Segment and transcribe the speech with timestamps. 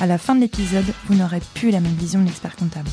[0.00, 2.88] à la fin de l'épisode, vous n'aurez plus la même vision de l'expert comptable.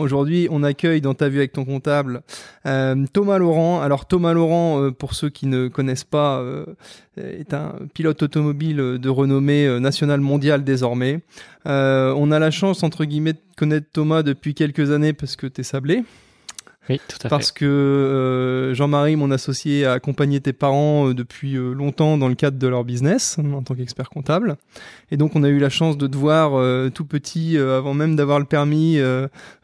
[0.00, 2.22] Aujourd'hui, on accueille dans ta vue avec ton comptable
[2.66, 3.80] euh, Thomas Laurent.
[3.80, 6.66] Alors Thomas Laurent, euh, pour ceux qui ne connaissent pas, euh,
[7.16, 11.20] est un pilote automobile de renommée nationale mondiale désormais.
[11.64, 15.64] On a la chance entre guillemets de connaître Thomas depuis quelques années parce que t'es
[15.64, 16.04] sablé.
[16.88, 21.56] Oui, tout à Parce que euh, Jean-Marie, mon associé, a accompagné tes parents euh, depuis
[21.56, 24.56] euh, longtemps dans le cadre de leur business en tant qu'expert comptable.
[25.10, 26.50] Et donc, on a eu la chance de te voir
[26.92, 29.00] tout petit, avant même d'avoir le permis,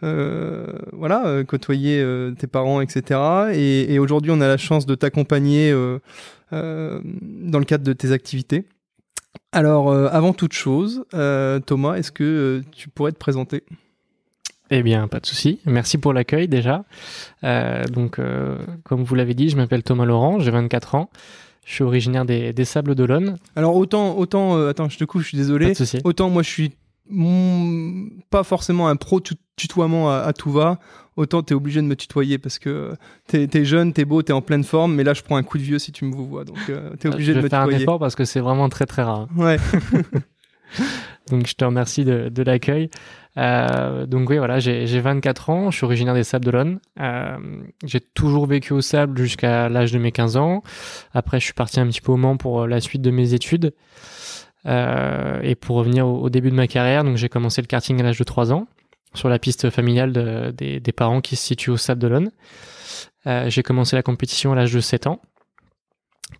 [0.00, 2.04] voilà, côtoyer
[2.38, 3.20] tes parents, etc.
[3.52, 5.72] Et, aujourd'hui, on a la chance de t'accompagner
[6.50, 8.64] dans le cadre de tes activités.
[9.52, 11.04] Alors, avant toute chose,
[11.66, 13.64] Thomas, est-ce que tu pourrais te présenter?
[14.70, 15.60] Eh bien, pas de souci.
[15.66, 16.84] Merci pour l'accueil déjà.
[17.44, 21.10] Euh, donc, euh, comme vous l'avez dit, je m'appelle Thomas Laurent, j'ai 24 ans.
[21.66, 23.36] Je suis originaire des, des Sables d'Olonne.
[23.56, 25.66] Alors, autant, autant, euh, attends, je te coupe, je suis désolé.
[25.66, 25.98] Pas de souci.
[26.04, 26.72] Autant moi je suis
[27.10, 30.78] mm, pas forcément un pro tu- tutoiement à, à tout va,
[31.16, 32.92] autant t'es obligé de me tutoyer parce que
[33.28, 35.56] t'es es jeune, t'es beau, t'es en pleine forme, mais là je prends un coup
[35.58, 36.58] de vieux si tu me vois, donc
[36.98, 37.82] t'es obligé je de vais me faire un tutoyer.
[37.84, 39.28] effort parce que c'est vraiment très très rare.
[39.36, 39.56] Ouais.
[41.30, 42.90] Donc, je te remercie de, de l'accueil.
[43.36, 46.78] Euh, donc oui, voilà, j'ai j'ai 24 ans, je suis originaire des Sables d'Olonne.
[47.00, 47.36] Euh,
[47.84, 50.62] j'ai toujours vécu au Sable jusqu'à l'âge de mes 15 ans.
[51.12, 53.34] Après, je suis parti un petit peu au Mans pour euh, la suite de mes
[53.34, 53.72] études.
[54.66, 58.00] Euh, et pour revenir au, au début de ma carrière, donc j'ai commencé le karting
[58.00, 58.66] à l'âge de 3 ans
[59.14, 62.30] sur la piste familiale de- des, des parents qui se situent au Sable d'Olonne.
[63.26, 65.20] Euh, j'ai commencé la compétition à l'âge de 7 ans,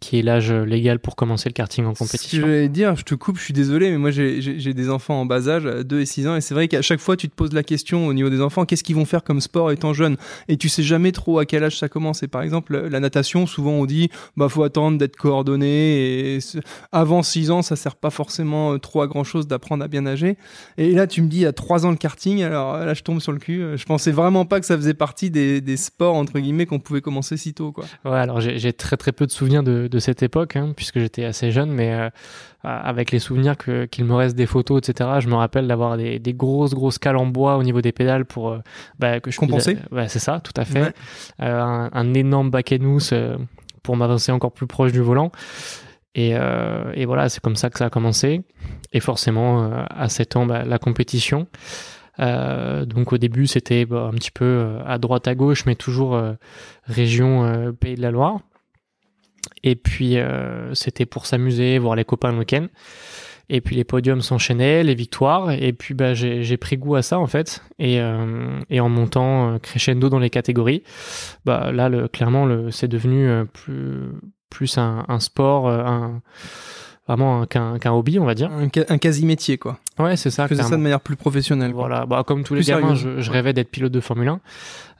[0.00, 2.40] qui est l'âge légal pour commencer le karting en Ce que compétition.
[2.42, 4.40] j'allais dire, je te coupe, je suis désolé, mais moi j'ai-
[4.74, 7.16] des enfants en bas âge, 2 et 6 ans, et c'est vrai qu'à chaque fois
[7.16, 9.70] tu te poses la question au niveau des enfants, qu'est-ce qu'ils vont faire comme sport
[9.72, 10.16] étant jeunes
[10.48, 12.22] Et tu sais jamais trop à quel âge ça commence.
[12.22, 16.38] Et par exemple, la natation, souvent on dit, bah faut attendre d'être coordonné, et
[16.92, 20.02] avant 6 ans, ça sert pas forcément euh, trop à grand chose d'apprendre à bien
[20.02, 20.36] nager.
[20.76, 23.32] Et là tu me dis, à 3 ans le karting, alors là je tombe sur
[23.32, 26.38] le cul, Euh, je pensais vraiment pas que ça faisait partie des, des sports, entre
[26.40, 27.84] guillemets, qu'on pouvait commencer si tôt, quoi.
[28.04, 30.98] Ouais, alors j'ai j'ai très très peu de souvenirs de, de cette époque, hein, puisque
[30.98, 32.08] j'étais assez jeune, mais euh,
[32.62, 36.32] avec les souvenirs qu'il me reste des photos, etc., je me rappelle d'avoir des, des
[36.34, 38.58] grosses grosses cales en bois au niveau des pédales pour euh,
[38.98, 40.80] bah, que je puisse- Compenser Ouais, c'est ça, tout à fait.
[40.82, 40.92] Ouais.
[41.42, 43.36] Euh, un, un énorme baquet de mousse euh,
[43.82, 45.30] pour m'avancer encore plus proche du volant.
[46.14, 48.42] Et, euh, et voilà, c'est comme ça que ça a commencé.
[48.92, 51.48] Et forcément, euh, à 7 ans, bah, la compétition.
[52.20, 55.74] Euh, donc au début, c'était bah, un petit peu euh, à droite à gauche, mais
[55.74, 56.34] toujours euh,
[56.84, 58.38] région euh, Pays de la Loire.
[59.62, 62.66] Et puis euh, c'était pour s'amuser, voir les copains le week-end.
[63.50, 65.50] Et puis les podiums s'enchaînaient, les victoires.
[65.52, 67.62] Et puis bah, j'ai pris goût à ça en fait.
[67.78, 70.82] Et, euh, et en montant euh, crescendo dans les catégories,
[71.44, 74.00] bah, là le, clairement le, c'est devenu euh, plus,
[74.48, 76.22] plus un, un sport, un,
[77.06, 78.50] vraiment un- qu'un qu'un hobby on va dire.
[78.50, 79.78] Un, un quasi-métier, quoi.
[79.98, 80.44] Ouais c'est ça.
[80.44, 81.72] Tu faisais ça de manière plus professionnelle.
[81.72, 81.86] quoi.
[81.86, 84.40] Voilà, bah, comme tous les gamins, je, je rêvais d'être pilote de Formule 1.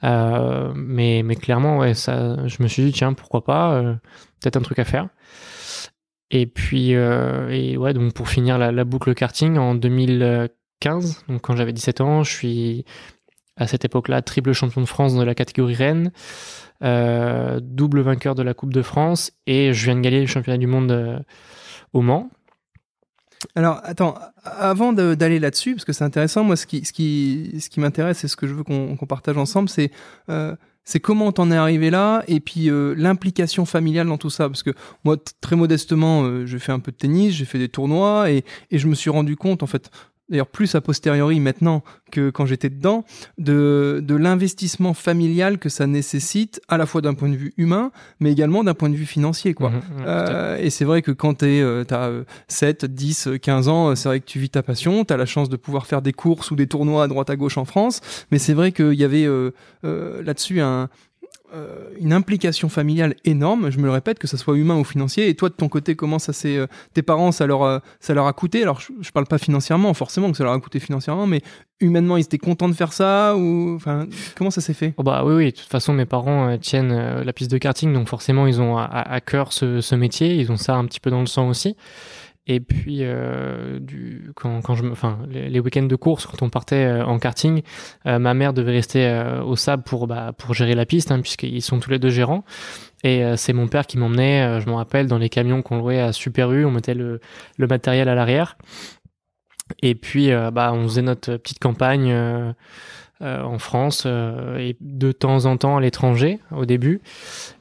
[0.03, 3.81] Euh, mais, mais clairement, ouais, ça, je me suis dit, tiens, pourquoi pas,
[4.45, 5.09] peut-être un truc à faire.
[6.31, 11.55] Et puis, euh, et ouais, donc pour finir la, boucle karting, en 2015, donc quand
[11.55, 12.85] j'avais 17 ans, je suis
[13.57, 16.11] à cette époque-là triple champion de France de la catégorie Rennes,
[16.83, 20.57] euh, double vainqueur de la Coupe de France, et je viens de gagner le championnat
[20.57, 21.19] du monde euh,
[21.93, 22.29] au Mans.
[23.55, 27.69] Alors, attends, avant d'aller là-dessus, parce que c'est intéressant, moi, ce qui, ce qui, ce
[27.69, 29.91] qui m'intéresse et ce que je veux qu'on partage ensemble, c'est
[30.85, 34.47] c'est comment t'en es arrivé là et puis euh, l'implication familiale dans tout ça.
[34.47, 34.71] Parce que
[35.03, 38.45] moi, très modestement, euh, j'ai fait un peu de tennis, j'ai fait des tournois et,
[38.71, 39.89] et je me suis rendu compte, en fait,
[40.29, 43.03] d'ailleurs plus a posteriori maintenant que quand j'étais dedans,
[43.37, 47.91] de, de l'investissement familial que ça nécessite, à la fois d'un point de vue humain,
[48.19, 49.69] mais également d'un point de vue financier, quoi.
[49.69, 50.03] Mhm, fait.
[50.07, 52.11] Euh, et c'est vrai que quand tu as
[52.47, 55.25] 7, 10, 15 ans, euh, c'est vrai que tu vis ta passion, tu as la
[55.25, 58.01] chance de pouvoir faire des courses ou des tournois à droite à gauche en France,
[58.31, 59.51] mais c'est vrai qu'il y avait euh,
[59.83, 60.89] euh, là-dessus un,
[61.53, 65.29] euh, une implication familiale énorme, je me le répète, que ça soit humain ou financier.
[65.29, 66.57] Et toi, de ton côté, comment ça s'est...
[66.57, 68.63] euh, tes parents, ça leur, ça leur a coûté?
[68.63, 71.41] Alors, je, je parle pas financièrement, forcément que ça leur a coûté financièrement, mais
[71.79, 73.77] humainement, ils étaient contents de faire ça ou
[74.35, 74.93] Comment ça s'est fait?
[74.97, 77.93] Oh bah oui, oui, de toute façon, mes parents euh, tiennent la piste de karting,
[77.93, 81.21] donc forcément, ils ont à, cœur ce métier, ils ont ça un petit peu dans
[81.21, 81.75] le sang aussi.
[82.47, 86.49] Et puis, euh, du, quand, quand je, me- enfin, les, week-ends de course, quand on
[86.49, 87.63] partait euh, en karting,
[88.05, 91.21] euh, ma mère devait rester euh, au sable pour, bah, pour gérer la piste, hein,
[91.21, 92.45] puisqu'ils sont tous les deux gérants.
[93.03, 95.99] Et euh, c'est mon père qui m'emmenait, je m'en rappelle, dans les camions qu'on louait
[95.99, 97.19] à Super U, on mettait le,
[97.57, 98.57] le matériel à l'arrière.
[99.81, 102.13] Et puis, bah, on faisait notre petite campagne
[103.21, 106.99] euh, en France euh, et de temps en temps à l'étranger au début.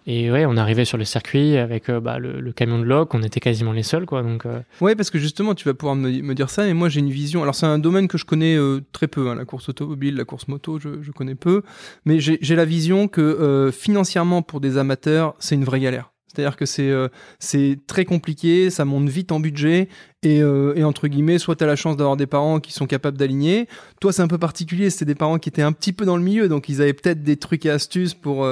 [0.06, 3.23] Et ouais, on arrivait sur le circuit avec euh, bah, le, camion de loc, on
[3.23, 4.23] était quasiment les seuls, quoi.
[4.23, 7.01] Donc, euh, Ouais, parce que justement, tu vas pouvoir me, dire ça, mais moi j'ai
[7.01, 7.43] une vision.
[7.43, 10.25] Alors, c'est un domaine que je connais euh, très peu, hein, la course automobile, la
[10.25, 11.62] course moto, je, connais peu.
[12.05, 16.11] Mais j'ai la vision que euh, financièrement, pour des amateurs, c'est une vraie galère.
[16.27, 19.89] C'est-à-dire que c'est très compliqué, ça monte vite en budget,
[20.25, 23.69] et, entre guillemets, soit tu as la chance d'avoir des parents qui sont capables d'aligner.
[24.00, 26.25] Toi, c'est un peu particulier, c'était des parents qui étaient un petit peu dans le
[26.25, 28.45] milieu, donc ils avaient peut-être des trucs et astuces pour,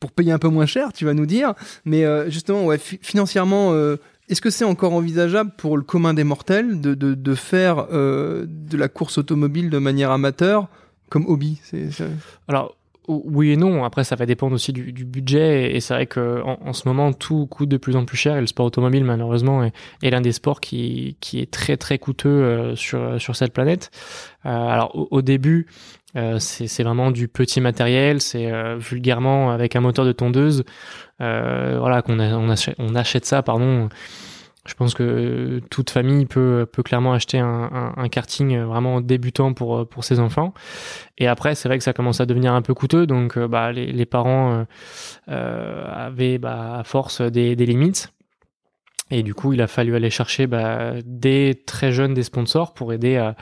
[0.00, 1.54] pour payer un peu moins cher, tu vas nous dire.
[1.84, 3.96] Mais euh, justement, financièrement, euh,
[4.28, 8.88] est-ce que c'est encore envisageable pour le commun des mortels de, faire euh, de la
[8.88, 10.68] course automobile de manière amateur
[11.08, 11.60] comme hobby?
[12.46, 12.74] Alors
[13.08, 13.84] oui et non.
[13.84, 15.74] Après, ça va dépendre aussi du, budget.
[15.74, 18.36] Et c'est vrai que en, ce moment, tout coûte de plus en plus cher.
[18.36, 23.34] Et le sport automobile, malheureusement, est, l'un des sports qui, est très très coûteux sur
[23.34, 23.90] cette planète.
[24.44, 25.66] Alors au début.
[26.16, 30.64] Euh, c'est vraiment du petit matériel, c'est euh, vulgairement avec un moteur de tondeuse,
[31.20, 33.88] euh, voilà qu'on on achète, ça, pardon.
[34.66, 40.52] Je pense que toute famille peut, clairement acheter un, karting vraiment débutant pour, ses enfants.
[41.16, 44.04] Et après, c'est vrai que ça commence à devenir un peu coûteux, donc bah, les,
[44.04, 44.66] parents
[45.26, 48.12] avaient bah, à force des, des limites.
[49.10, 52.92] Et du coup, il a fallu aller chercher bah, des très jeunes des sponsors pour
[52.92, 53.36] aider à,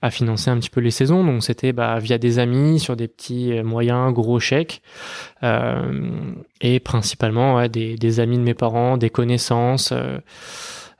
[0.00, 1.24] à financer un petit peu les saisons.
[1.24, 4.82] Donc c'était bah, via des amis, sur des petits euh, moyens, gros chèques,
[5.42, 9.90] euh, et principalement ouais, des, amis de mes parents, des connaissances.
[9.92, 10.18] Euh,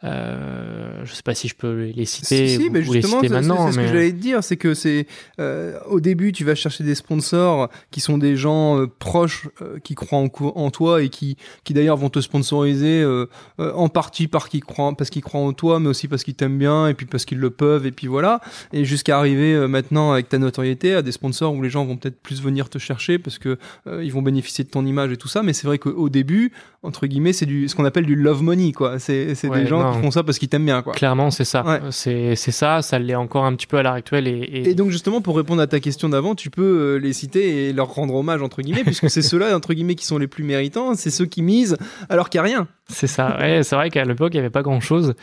[0.04, 3.34] euh, je sais pas si je peux les citer Si, si, ou, mais justement, citer
[3.34, 5.08] c'est ce que j'allais te dire, c'est que c'est
[5.40, 9.80] euh, au début, tu vas chercher des sponsors qui sont des gens euh, proches euh,
[9.82, 13.26] qui croient en, toi et qui, qui d'ailleurs vont te sponsoriser euh,
[13.58, 16.34] euh, en partie par qui croient, parce qu'ils croient en toi, mais aussi parce qu'ils
[16.34, 18.40] t'aiment bien et puis parce qu'ils le peuvent et puis voilà.
[18.72, 22.20] Et jusqu'à arriver maintenant avec ta notoriété à des sponsors où les gens vont peut-être
[22.20, 23.58] plus venir te chercher parce que
[24.00, 25.42] ils vont bénéficier de ton image et tout ça.
[25.42, 26.52] Mais c'est vrai qu'au début,
[26.84, 28.98] entre guillemets, c'est du ce qu'on appelle du love money quoi.
[28.98, 29.96] C'est c'est Ouais, des gens non.
[29.96, 30.92] qui font ça parce qu'ils t'aiment bien quoi.
[30.94, 31.64] Clairement, c'est ça.
[31.64, 31.80] Ouais.
[31.90, 32.82] C'est c'est ça.
[32.82, 34.28] Ça l'est encore un petit peu à l'heure actuelle.
[34.28, 37.12] Et, et- Et donc justement pour répondre à ta question d'avant, tu peux euh, les
[37.12, 40.26] citer et leur rendre hommage entre guillemets, puisque c'est ceux-là entre guillemets qui sont les
[40.28, 41.76] plus méritants, c'est ceux qui misent
[42.08, 42.68] alors qu'il n'y a rien.
[42.88, 43.36] C'est ça.
[43.38, 45.14] Ouais, c'est vrai qu'à l'époque, il n'y avait pas grand-chose.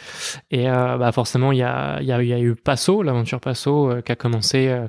[0.51, 3.89] Et euh, bah, forcément, il y a, y, a, y a eu Passo, l'aventure Passo,
[3.89, 4.87] euh, qui a commencé euh,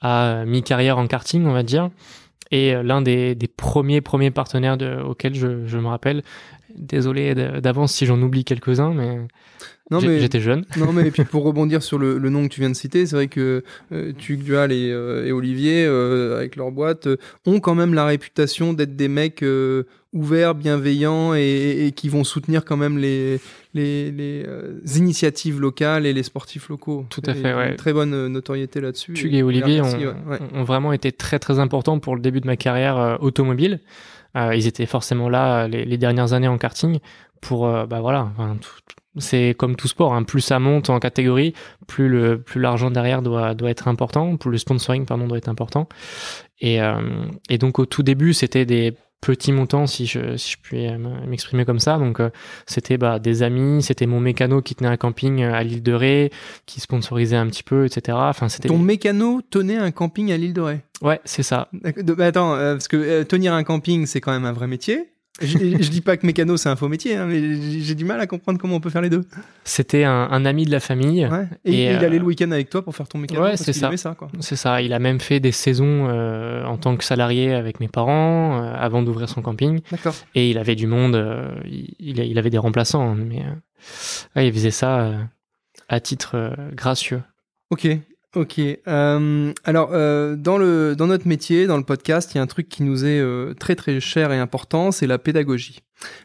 [0.00, 1.90] à mi-carrière en karting, on va dire.
[2.50, 6.22] Et l'un des, des premiers premiers partenaires de, auxquels je, je me rappelle.
[6.74, 9.26] Désolé d'avance si j'en oublie quelques-uns, mais,
[9.90, 10.64] Non j'ai- mais j'étais jeune.
[10.76, 13.06] non mais et puis pour rebondir sur le, le nom que tu viens de citer,
[13.06, 13.62] c'est vrai que
[13.92, 17.94] euh, Tuc Dual et, euh, et Olivier euh, avec leur boîte euh, ont quand même
[17.94, 19.42] la réputation d'être des mecs
[20.12, 23.40] ouverts, bienveillants et, et qui vont soutenir quand même les
[23.74, 24.44] les, les,
[24.98, 27.04] initiatives locales et les sportifs locaux.
[27.10, 27.70] Tout à fait, ouais.
[27.70, 29.12] Une très bonne notoriété là-dessus.
[29.12, 30.38] Tug et Olivier merci, ont, ouais, ouais.
[30.54, 33.80] ont vraiment été très très importants pour le début de ma carrière automobile.
[34.34, 36.98] Ils étaient forcément là les, les dernières années en karting
[37.40, 38.30] pour bah voilà.
[38.36, 38.68] enfin, tout-
[39.18, 41.54] c'est comme tout sport, hein, plus ça monte en catégorie,
[41.86, 45.48] plus le plus l'argent derrière doit doit être important, plus le sponsoring pardon doit être
[45.48, 45.88] important.
[46.60, 50.56] Et euh, et donc au tout début c'était des petits montants si je si je
[50.62, 50.86] puis
[51.26, 52.30] m'exprimer comme ça donc euh,
[52.66, 56.30] c'était bah des amis c'était mon mécano qui tenait un camping à l'île de Ré
[56.66, 60.52] qui sponsorisait un petit peu etc enfin c'était Ton mécano tenait un camping à l'île
[60.52, 60.80] de Ré.
[61.02, 61.68] Ouais, c'est ça.
[61.72, 65.12] Bah, attends, euh, parce que tenir un camping, c'est quand même un vrai métier.
[65.40, 68.20] Je, je dis pas que mécano, c'est un faux métier, hein, mais j'ai du mal
[68.20, 69.24] à comprendre comment on peut faire les deux.
[69.64, 71.26] C'était un, un ami de la famille.
[71.26, 71.46] Ouais.
[71.64, 73.72] Et, Et, il euh, allait le week-end avec toi pour faire ton mécano ouais, c'est
[73.72, 73.90] ça.
[74.40, 74.82] C'est ça.
[74.82, 78.74] Il a même fait des saisons euh, en tant que salarié avec mes parents euh,
[78.76, 79.80] avant d'ouvrir son camping.
[79.90, 80.14] D'accord.
[80.34, 81.14] Et il avait du monde.
[81.14, 81.48] euh,
[82.00, 85.18] il, avait des remplaçants, hein, mais euh, ouais, il faisait ça euh,
[85.88, 87.22] à titre euh, gracieux.
[87.70, 87.86] Ok.
[88.36, 88.58] Ok.
[88.58, 92.46] Euh, alors, euh, dans, le, dans notre métier, dans le podcast, il y a un
[92.46, 95.80] truc qui nous est euh, très très cher et important, c'est la pédagogie.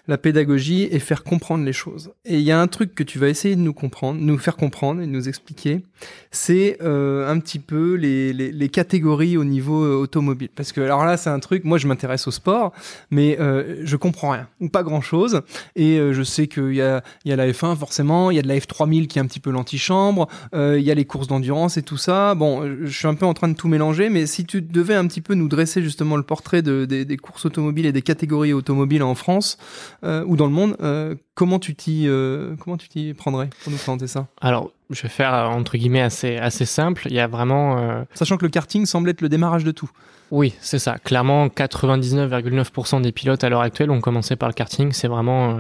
[0.07, 2.11] La pédagogie et faire comprendre les choses.
[2.25, 4.55] Et il y a un truc que tu vas essayer de nous comprendre, nous faire
[4.55, 5.81] comprendre et nous expliquer,
[6.29, 10.49] c'est euh, un petit peu les, les, catégories au niveau euh, automobile.
[10.55, 11.63] Parce que alors là, c'est un truc.
[11.63, 12.73] Moi, je m'intéresse au sport,
[13.11, 15.41] mais euh, je comprends rien ou pas grand chose.
[15.75, 18.47] Et je sais qu'il y a, y a la F1 forcément, il y a de
[18.47, 21.81] la F3000 qui est un petit peu l'antichambre, il y a les courses d'endurance et
[21.81, 22.35] tout ça.
[22.35, 25.07] Bon, je suis un peu en train de tout mélanger, mais si tu devais un
[25.07, 28.53] petit peu nous dresser justement le portrait de, des, des courses automobiles et des catégories
[28.53, 29.57] automobiles en France,
[30.03, 30.75] euh, ou dans le monde.
[30.81, 34.27] Euh, comment tu t'y euh, comment tu t'y prendrais pour nous présenter ça?
[34.41, 37.07] Alors, je vais faire euh, entre guillemets assez assez simple.
[37.09, 39.89] Il y a vraiment Sachant que le karting semble être le démarrage de tout.
[40.31, 40.97] Oui, c'est ça.
[40.97, 44.91] Clairement, 99,9% des pilotes à l'heure actuelle ont commencé par le karting.
[44.91, 45.59] C'est vraiment,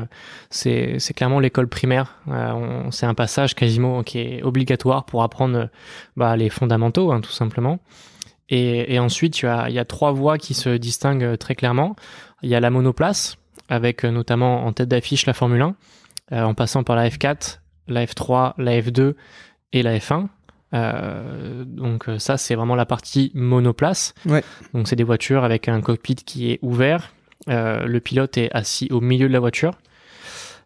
[0.49, 2.17] c'est, c'est clairement l'école primaire.
[2.89, 5.69] C'est un passage quasiment qui est obligatoire pour apprendre
[6.17, 7.79] bah, les fondamentaux, hein, tout simplement.
[8.49, 11.55] Et, et ensuite, il y, a, il y a trois voies qui se distinguent très
[11.55, 11.95] clairement.
[12.41, 13.37] Il y a la monoplace,
[13.69, 15.75] avec euh, notamment en tête d'affiche la Formule 1,
[16.31, 19.13] euh, en passant par la F4, la F3, la F2
[19.73, 20.27] et la F1.
[20.73, 24.13] Euh, donc ça, c'est vraiment la partie monoplace.
[24.73, 27.13] Donc c'est des voitures avec un cockpit qui est ouvert.
[27.49, 29.77] Euh, le pilote est assis au milieu de la voiture.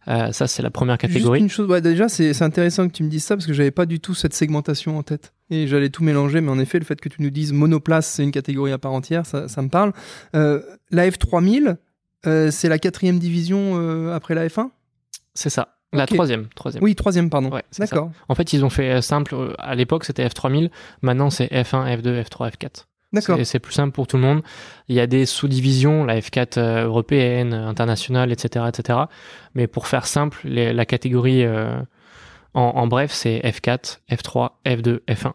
[0.07, 1.39] Euh, ça, c'est la première catégorie.
[1.39, 3.71] Juste une chose, ouais, déjà c'est intéressant que tu me dises ça parce que j'avais
[3.71, 6.85] pas du tout cette segmentation en tête et j'allais tout mélanger, mais en effet le
[6.85, 9.67] fait que tu nous dises monoplace c'est une catégorie à part entière, ça, ça me
[9.67, 9.91] parle.
[10.33, 11.75] La F3000,
[12.27, 14.69] euh, c'est la quatrième division euh, après la F1
[15.33, 15.75] C'est ça.
[15.93, 16.47] La troisième.
[16.49, 16.83] troisième.
[16.83, 17.49] Oui, troisième pardon.
[17.49, 17.63] Ouais.
[17.79, 18.11] D'accord.
[18.27, 19.35] En fait, ils ont fait euh, simple.
[19.57, 20.69] À l'époque, c'était F3000.
[21.01, 22.85] Maintenant, c'est F1, F2, F3, F4.
[23.13, 23.39] D'accord.
[23.45, 24.41] C'est- plus simple pour tout le monde.
[24.89, 28.99] Il y a des sous-divisions, la F4 euh, européenne, internationale, etc., etc.
[29.55, 31.79] Mais pour faire simple, les- la catégorie euh,
[32.53, 35.31] en, en bref, c'est F4, F3, F2, F1.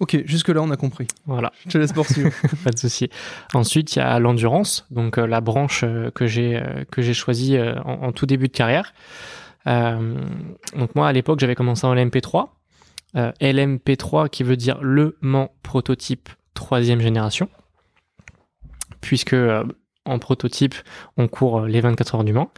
[0.00, 1.06] Ok, jusque là on a compris.
[1.26, 1.52] Voilà.
[1.66, 2.30] Je te laisse poursuivre.
[2.64, 3.10] pas de souci.
[3.52, 7.12] Ensuite, il y a l'endurance, donc euh, la branche euh, que j'ai euh, que j'ai
[7.12, 8.94] choisie en, en tout début de carrière.
[9.66, 12.48] Donc moi, à l'époque, j'avais commencé en LMP3.
[13.16, 17.48] Euh, LMP3 qui veut dire Le Mans prototype troisième génération,
[19.02, 19.36] puisque
[20.06, 20.74] en prototype,
[21.18, 22.50] on court les 24 heures du Mans.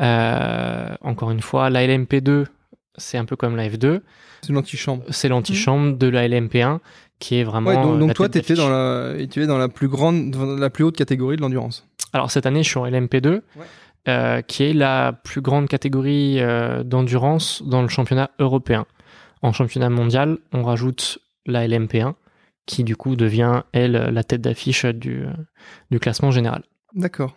[0.00, 2.46] Encore une fois, la LMP2,
[2.96, 4.00] c'est un peu comme la F2,
[4.42, 5.04] c'est l'antichambre.
[5.10, 6.78] c'est l'antichambre de la LMP1
[7.18, 7.70] qui est vraiment.
[7.70, 8.56] Ouais, donc, donc la toi d'affiche.
[8.56, 11.86] dans la, tu es dans la plus grande, dans la plus haute catégorie de l'endurance.
[12.12, 13.40] Alors cette année, je suis en LMP2,
[14.08, 18.86] euh, qui est la plus grande catégorie euh, d'endurance dans le championnat européen.
[19.42, 22.14] En championnat mondial, on rajoute la LMP1,
[22.66, 25.24] qui du coup devient, elle, la tête d'affiche du,
[25.90, 26.62] du classement général.
[26.94, 27.36] D'accord.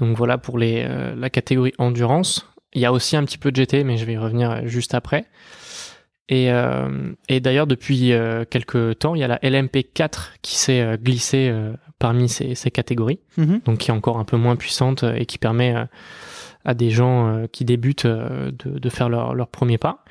[0.00, 2.49] Donc voilà pour les, euh, la catégorie endurance.
[2.74, 4.94] Il y a aussi un petit peu de GT, mais je vais y revenir juste
[4.94, 5.26] après.
[6.30, 10.80] Et, euh, et d'ailleurs, depuis euh, quelques temps, il y a la LMP4 qui s'est
[10.80, 11.52] euh, glissée
[11.98, 13.18] parmi ces, ces catégories.
[13.36, 13.60] Mhm.
[13.66, 15.74] donc qui est encore un peu moins puissante et qui permet
[16.64, 20.04] à des gens qui débutent de, de faire leur, leur premier pas.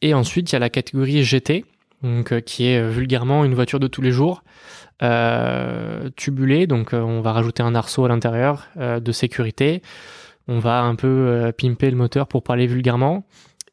[0.00, 1.64] Et ensuite, il y a la catégorie GT,
[2.02, 4.44] donc qui est vulgairement une voiture de tous les jours,
[6.16, 9.82] tubulée, donc on va rajouter un arceau à l'intérieur de sécurité,
[10.48, 13.24] on va un peu euh, pimper le moteur pour parler vulgairement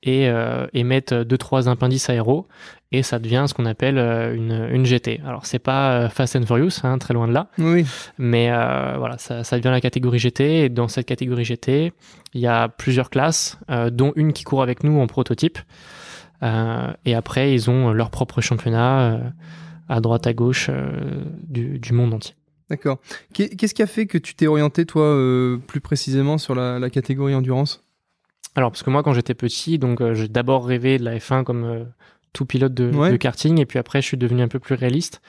[0.03, 2.47] et, euh, et mettre deux trois appendices aéros
[2.91, 5.21] et ça devient ce qu'on appelle euh, une, une GT.
[5.25, 7.85] Alors c'est pas euh, Fast and Furious, hein, très loin de là, Oui.
[8.17, 10.61] mais euh, voilà, ça, ça devient la catégorie GT.
[10.65, 11.91] Et dans cette catégorie GT,
[12.33, 15.59] il y a plusieurs classes, euh, dont une qui court avec nous en prototype.
[16.41, 19.19] Euh, et après, ils ont leur propre championnat
[19.89, 20.69] à droite, à gauche
[21.47, 22.33] du, du monde entier.
[22.69, 22.99] D'accord.
[23.33, 26.77] Qu'est- Qu'est-ce qui a fait que tu t'es orienté, toi, euh, plus précisément sur la,
[26.79, 27.83] la catégorie endurance?
[28.55, 31.43] Alors, parce que moi, quand j'étais petit, donc euh, j'ai d'abord rêvé de la F1
[31.43, 31.83] comme euh,
[32.33, 33.11] tout pilote de, Ouais.
[33.11, 35.21] de karting, et puis après, je suis devenu un peu plus réaliste.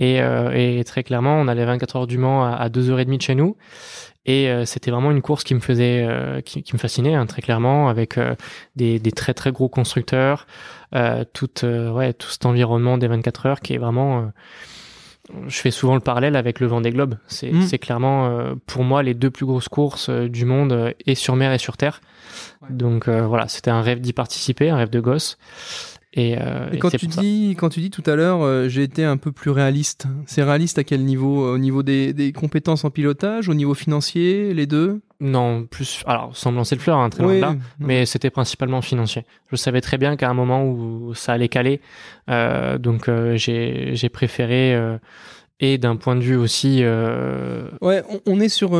[0.00, 3.34] Et, et très clairement, on allait 24 heures du Mans à, à 2h30 de chez
[3.34, 3.56] nous.
[4.26, 7.26] Et euh, c'était vraiment une course qui me faisait, euh, qui, qui me fascinait, hein,
[7.26, 8.36] très clairement, avec euh,
[8.76, 10.46] des, des très très gros constructeurs,
[11.32, 14.30] tout, ouais, tout cet environnement des 24 heures qui est vraiment.
[15.46, 17.16] Je fais souvent le parallèle avec le Vendée Globe.
[17.26, 17.62] C'est Mm.
[17.62, 21.14] c'est clairement euh, pour moi les deux plus grosses courses euh, du monde, euh, et
[21.14, 22.00] sur mer et sur terre.
[22.62, 22.68] Ouais.
[22.70, 25.38] Donc euh, voilà, c'était un rêve d'y participer, un rêve de gosse.
[26.14, 27.20] Et, euh, Et quand tu ça.
[27.20, 30.06] dis, quand tu dis tout à l'heure, euh, j'ai été un peu plus réaliste.
[30.26, 31.52] C'est réaliste à quel niveau?
[31.52, 35.00] Au niveau des, des compétences en pilotage, au niveau financier, les deux?
[35.20, 36.02] Non, plus.
[36.06, 37.52] Alors, sans me lancer le fleur, hein, très loin de Oui, là.
[37.54, 37.58] non.
[37.80, 39.24] Mais c'était principalement financier.
[39.50, 41.80] Je savais très bien qu'à un moment où ça allait caler,
[42.30, 44.96] euh, donc euh, j'ai j'ai préféré euh,
[45.58, 46.82] et d'un point de vue aussi.
[47.80, 48.70] Ouais, on, on est sur,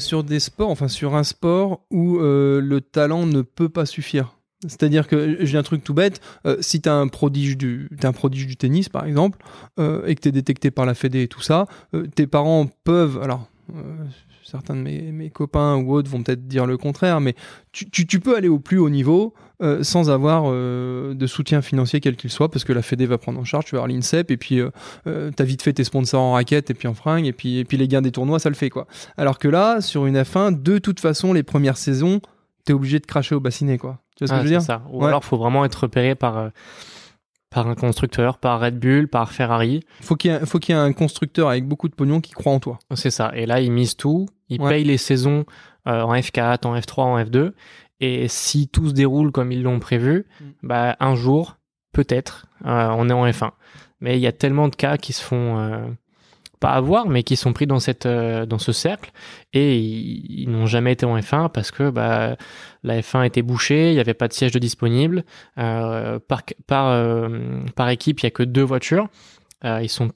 [0.00, 4.34] sur des sports, enfin sur un sport où le talent ne peut pas suffire.
[4.66, 6.20] C'est-à-dire que j'ai un truc tout bête.
[6.46, 9.38] euh, si t'as un prodige du, t'es un prodige du tennis par exemple,
[9.80, 13.20] euh, et que t'es détecté par la Fédé et tout ça, euh, tes parents peuvent,
[13.20, 13.48] alors
[14.52, 17.34] certains de mes, mes copains ou autres vont peut-être dire le contraire, mais
[17.72, 19.32] tu, tu, tu peux aller au plus haut niveau
[19.62, 23.16] euh, sans avoir euh, de soutien financier quel qu'il soit, parce que la Fédé va
[23.16, 24.70] prendre en charge, tu vas avoir l'INSEP, et puis euh,
[25.06, 27.64] euh, t'as vite fait tes sponsors en raquettes et puis en fringues, et puis, et
[27.64, 28.86] puis les gains des tournois, ça le fait quoi.
[29.16, 32.20] Alors que là, sur une F1, de toute façon, les premières saisons,
[32.64, 34.00] t'es obligé de cracher au bassinet quoi.
[34.16, 34.82] Tu vois ce ah, que je veux c'est dire ça.
[34.92, 35.08] Ou Ouais.
[35.08, 36.50] alors, faut vraiment être repéré par.
[37.52, 39.80] Par un constructeur, par Red Bull, par Ferrari.
[40.00, 42.32] Faut qu'il y ait, faut qu'il y ait un constructeur avec beaucoup de pognon qui
[42.32, 42.78] croit en toi.
[42.94, 43.30] C'est ça.
[43.34, 44.26] Et là, ils misent tout.
[44.48, 44.70] Ils Ouais.
[44.70, 45.44] payent les saisons
[45.86, 47.52] euh, en F4, en F3, en F2.
[48.00, 50.44] Et si tout se déroule comme ils l'ont prévu, Mm.
[50.62, 51.56] bah, un jour,
[51.92, 53.52] peut-être, euh, on est en F1.
[54.00, 55.78] Mais il y a tellement de cas qui se font euh,
[56.62, 59.10] pas avoir, mais qui sont pris dans cette euh, dans ce cercle
[59.52, 62.36] et ils, n'ont jamais été en F1 parce que bah,
[62.84, 65.24] la F1 était bouchée, il n'y avait pas de siège de disponible.
[65.58, 69.08] Euh, par par euh, par équipe, il y a que deux voitures.
[69.64, 70.10] Ils sont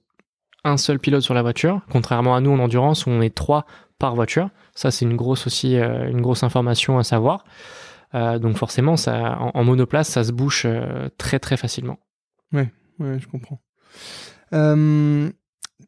[0.64, 3.66] un seul pilote sur la voiture, contrairement à nous en endurance où on est trois
[3.98, 4.50] par voiture.
[4.74, 7.44] Ça, c'est une grosse aussi une grosse information à savoir.
[8.12, 10.66] Donc forcément, ça, en, monoplace, ça se bouche
[11.16, 12.00] très très facilement.
[12.52, 13.60] Ouais, je comprends.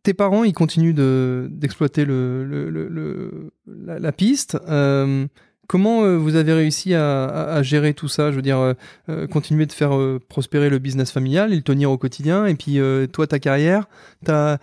[0.03, 4.57] Tes parents, ils continuent de, d'exploiter la, piste.
[4.69, 5.27] Euh,
[5.67, 8.31] comment euh, vous avez réussi à, gérer tout ça?
[8.31, 8.75] Je veux dire,
[9.09, 12.47] euh, continuer de faire prospérer le business familial et le tenir au quotidien.
[12.47, 12.79] Et puis,
[13.13, 13.89] toi, ta carrière,
[14.25, 14.59] t'as,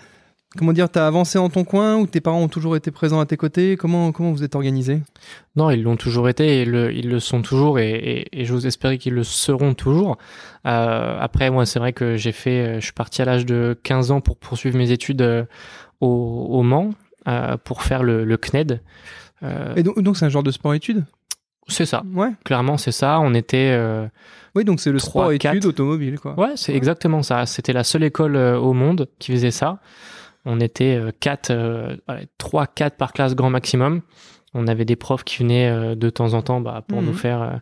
[0.58, 3.26] comment dire, t'as avancé en ton coin ou tes parents ont toujours été présents à
[3.26, 3.78] tes côtés?
[3.78, 5.02] Comment, comment vous êtes organisé
[5.56, 8.66] Non, ils l'ont toujours été et le- ils le sont toujours et, et, et j'ose
[8.66, 10.18] espérer qu'ils le seront toujours.
[10.66, 13.78] Euh, après, moi, c'est vrai que j'ai fait, euh, je suis parti à l'âge de
[13.84, 15.44] 15 ans pour poursuivre mes études euh,
[16.02, 16.92] au, au Mans
[17.28, 18.82] euh, pour faire le, le CNED.
[19.44, 21.04] Euh, Et donc, donc c'est un genre de sport-études
[21.68, 22.30] c'est ça, Ouais.
[22.44, 23.20] clairement, c'est ça.
[23.20, 24.06] On était, euh,
[24.54, 25.66] Oui, donc c'est le Trois, sport-études quatre.
[25.66, 26.40] automobile, quoi.
[26.40, 27.48] ouais, c'est exactement ça.
[27.48, 29.80] C'était la seule école euh, au monde qui faisait ça.
[30.46, 34.02] On était euh, quatre, euh, ouais, trois, quatre par classe grand maximum.
[34.54, 37.08] On avait des profs qui venaient euh, de temps en temps bah, pour Mhm.
[37.08, 37.62] nous faire.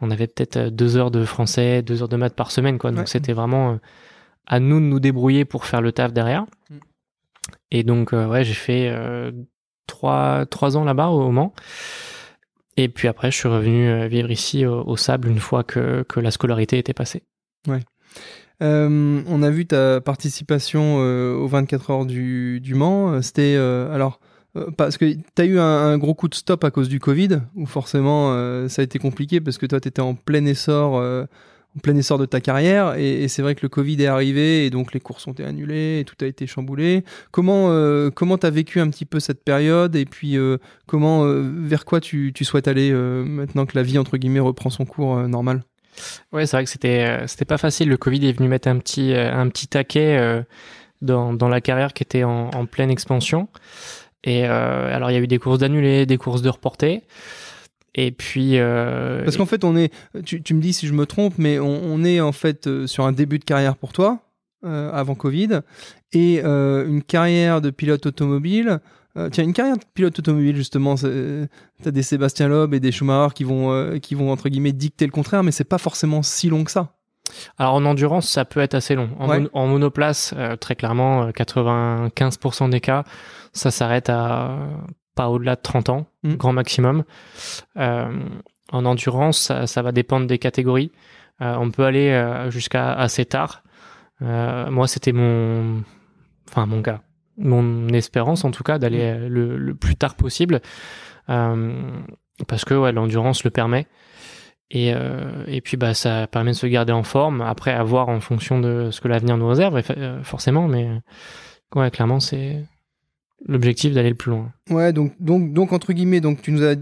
[0.00, 2.90] on avait peut-être deux heures de français, deux heures de maths par semaine, quoi.
[2.90, 3.06] Donc Ouais.
[3.06, 3.78] c'était vraiment
[4.46, 6.44] à nous de nous débrouiller pour faire le taf derrière.
[6.70, 6.80] Mhm.
[7.70, 8.94] Et donc ouais, j'ai fait
[9.86, 11.54] trois trois ans là-bas au Mans.
[12.76, 16.18] Et puis après, je suis revenu vivre ici au, au Sable une fois que, que
[16.20, 17.22] la scolarité était passée.
[18.62, 23.12] Euh, on a vu ta participation euh, aux 24 heures du, Mans.
[23.12, 24.20] Euh, C'était alors
[24.76, 27.66] parce que tu as eu un, gros coup de stop à cause du Covid, où
[27.66, 28.30] forcément
[28.68, 32.18] ça a été compliqué parce que toi tu étais en plein essor, en plein essor
[32.18, 35.26] de ta carrière, et, c'est vrai que le Covid est arrivé et donc les courses
[35.26, 37.02] ont été annulées et tout a été chamboulé.
[37.32, 37.68] Comment
[38.12, 40.36] comment t'as vécu un petit peu cette période et puis
[40.86, 44.84] comment vers quoi tu, tu souhaites aller maintenant que la vie entre guillemets reprend son
[44.84, 45.64] cours normal?
[46.32, 47.88] Ouais, c'est vrai que c'était euh, c'était pas facile.
[47.88, 50.42] Le Covid est venu mettre un petit euh, un petit taquet euh,
[51.02, 53.48] dans dans la carrière qui était en, en pleine expansion.
[54.26, 57.02] Et alors il y a eu des courses d'annulées, des courses de reportées.
[57.94, 59.92] Et puis Parce qu'en fait, on est,
[60.24, 63.12] tu, tu me dis si je me trompe, mais on, est en fait sur un
[63.12, 64.20] début de carrière pour toi,
[64.62, 65.60] avant Covid,
[66.12, 68.80] et une carrière de pilote automobile.
[69.16, 73.32] Euh, tiens, une carrière de pilote automobile, justement, t'as des Sébastien Loeb et des Schumacher
[73.34, 76.48] qui vont, euh, qui vont, entre guillemets, dicter le contraire, mais c'est pas forcément si
[76.48, 76.94] long que ça.
[77.58, 79.10] Alors en endurance, ça peut être assez long.
[79.18, 79.38] En, Ouais.
[79.38, 83.04] mono- en monoplace, euh, très clairement, euh, 95% des cas,
[83.52, 84.66] ça s'arrête à euh,
[85.14, 86.34] pas au-delà de 30 ans, Mm.
[86.34, 87.04] grand maximum.
[87.76, 88.18] Euh,
[88.72, 90.90] en endurance, ça, ça va dépendre des catégories.
[91.40, 93.62] Euh, on peut aller euh, jusqu'à assez tard.
[94.22, 95.82] Euh, moi, c'était mon,
[96.48, 97.00] enfin mon cas,
[97.38, 100.60] mon espérance en tout cas d'aller euh, le, le plus tard possible,
[101.30, 102.00] Euh,
[102.48, 103.86] parce que ouais, l'endurance le permet.
[104.70, 107.40] Et, euh, et puis bah ça permet de se garder en forme.
[107.40, 110.68] Après, à voir en fonction de ce que l'avenir nous réserve, euh, forcément.
[110.68, 110.88] Mais
[111.74, 112.64] ouais, clairement, c'est
[113.46, 114.50] l'objectif d'aller le plus loin.
[114.70, 116.74] Ouais, donc, donc, donc entre guillemets, donc tu nous as,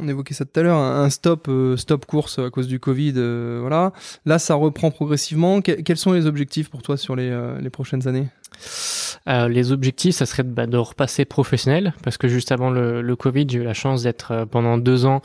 [0.00, 3.14] on évoquait ça tout à l'heure, un stop, euh, stop course à cause du Covid,
[3.16, 3.92] euh, voilà.
[4.26, 5.60] Là, ça reprend progressivement.
[5.62, 8.28] Que- quels sont les objectifs pour toi sur les, euh, les prochaines années?
[9.26, 13.16] Les objectifs, ça serait de, bah, de repasser professionnel, parce que juste avant le, le
[13.16, 15.22] Covid, j'ai eu la chance d'être pendant deux ans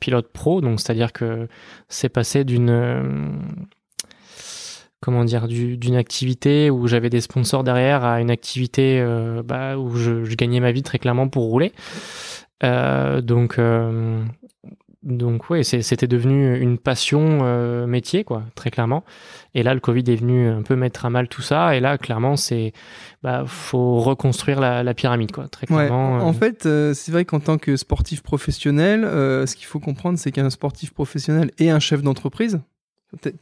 [0.00, 1.46] pilote pro, donc c'est-à-dire que
[1.90, 2.70] c'est passé d'une
[5.00, 9.76] comment dire du- d'une activité où j'avais des sponsors derrière à une activité euh, bah,
[9.78, 11.72] où je, je gagnais ma vie très clairement pour rouler.
[12.64, 14.20] Euh, donc euh,
[15.04, 19.04] donc ouais, c'était devenu une passion euh, métier quoi, très clairement.
[19.54, 21.76] Et là, le Covid est venu un peu mettre à mal tout ça.
[21.76, 22.72] Et là, clairement, c'est
[23.22, 26.16] bah faut reconstruire la, la pyramide quoi, très Ouais, clairement.
[26.18, 30.50] en fait, c'est vrai qu'en tant que sportif professionnel, ce qu'il faut comprendre, c'est qu'un
[30.50, 32.60] sportif professionnel et un chef d'entreprise,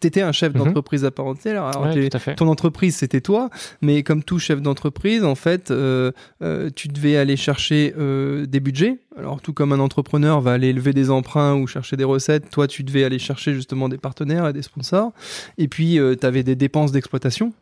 [0.00, 0.58] t'étais un chef Mhm.
[0.64, 1.64] d'entreprise à part entière.
[1.64, 2.34] alors Ouais, t'es- tout à fait.
[2.36, 3.50] ton entreprise, c'était toi,
[3.82, 8.60] mais comme tout chef d'entreprise, en fait, euh, euh, tu devais aller chercher euh, des
[8.60, 8.98] budgets.
[9.18, 12.66] Alors, tout comme un entrepreneur va aller lever des emprunts ou chercher des recettes, toi,
[12.68, 15.12] tu devais aller chercher justement des partenaires et des sponsors.
[15.58, 17.52] Et puis, tu avais des dépenses d'exploitation.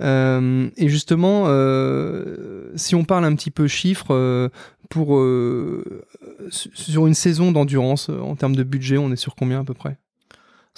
[0.00, 4.48] Euh, et justement, euh, si on parle un petit peu chiffres, euh,
[4.90, 6.02] pour euh,
[6.50, 9.64] su- sur une saison d'endurance, euh, en termes de budget, on est sur combien à
[9.64, 9.98] peu près?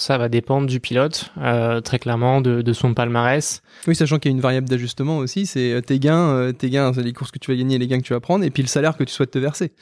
[0.00, 3.62] Ça va dépendre du pilote, euh, très clairement de, de, son palmarès.
[3.86, 6.70] Oui, sachant qu'il y a une variable d'ajustement aussi, c'est euh, tes gains, euh, tes
[6.70, 8.50] gains, c'est les courses que tu vas gagner, les gains que tu vas prendre, et
[8.50, 9.72] puis le salaire que tu souhaites te verser.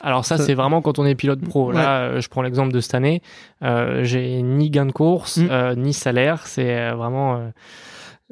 [0.00, 1.70] Alors ça, c'est vraiment quand on est pilote pro.
[1.72, 3.20] Là, je prends l'exemple de cette année.
[3.62, 5.74] Euh, j'ai ni gain de course, mm.
[5.76, 6.46] ni salaire.
[6.46, 7.50] C'est vraiment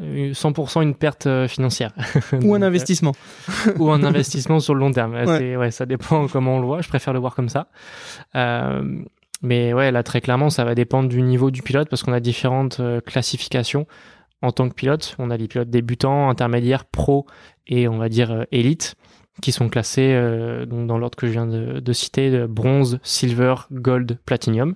[0.00, 1.92] 100% une perte financière.
[2.44, 3.14] Ou un investissement.
[3.78, 5.14] ou un investissement sur le long terme.
[5.14, 5.56] Ouais.
[5.56, 5.70] ouais.
[5.72, 6.82] ça dépend comment on le voit.
[6.82, 7.66] Je préfère le voir comme ça.
[8.36, 9.02] Euh,
[9.46, 12.18] mais ouais, là, très clairement, ça va dépendre du niveau du pilote parce qu'on a
[12.18, 13.86] différentes euh, classifications
[14.42, 15.14] en tant que pilote.
[15.20, 17.26] On a les pilotes débutants, intermédiaires, pro
[17.68, 18.96] et on va dire euh, élite
[19.40, 24.74] qui sont classés euh, dans l'ordre que je viens de, citer, bronze, silver, gold, platinum.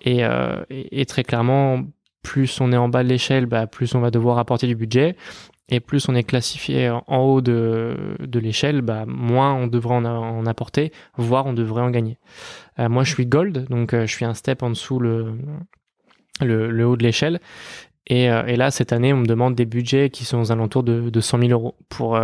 [0.00, 0.22] Et,
[0.70, 1.82] et, très clairement,
[2.22, 5.16] plus on est en bas de l'échelle, bah, plus on va devoir apporter du budget.
[5.68, 10.46] Et plus on est classifié en haut de, de l'échelle, bah, moins on devrait en,
[10.46, 12.18] apporter, voire on devrait en gagner.
[12.78, 15.36] Euh, moi, je suis gold, donc euh, je suis un step en dessous le,
[16.40, 17.40] le, haut de l'échelle.
[18.06, 20.84] Et, euh, et, là, cette année, on me demande des budgets qui sont aux alentours
[20.84, 22.20] de, de 100 000 euros pour,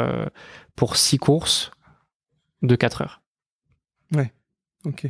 [0.76, 1.72] pour 6 courses
[2.62, 3.22] de 4 heures.
[4.14, 4.32] Ouais,
[4.84, 5.08] ok.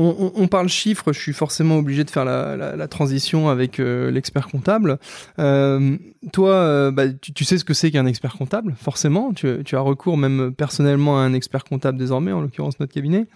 [0.00, 4.98] On, parle chiffres, je suis forcément obligé de faire la, transition avec euh, l'expert comptable.
[5.40, 5.96] Euh,
[6.32, 9.32] toi, euh, bah, tu, sais ce que c'est qu'un expert comptable, forcément.
[9.32, 13.26] Tu, as recours même personnellement à un expert comptable désormais, en l'occurrence notre cabinet.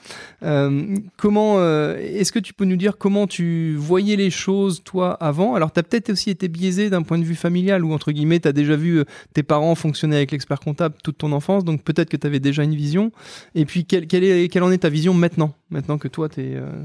[1.16, 1.60] comment
[1.96, 5.56] Est-ce que tu peux nous dire comment tu voyais les choses, toi, avant?
[5.56, 8.38] Alors, tu as peut-être aussi été biaisé d'un point de vue familial, ou entre guillemets,
[8.38, 9.02] tu as déjà vu
[9.34, 12.62] tes parents fonctionner avec l'expert comptable toute ton enfance, donc peut-être que tu avais déjà
[12.62, 13.10] une vision.
[13.56, 16.51] Et puis, quelle, est, quelle en est ta vision maintenant, maintenant que toi, tu es
[16.54, 16.84] euh,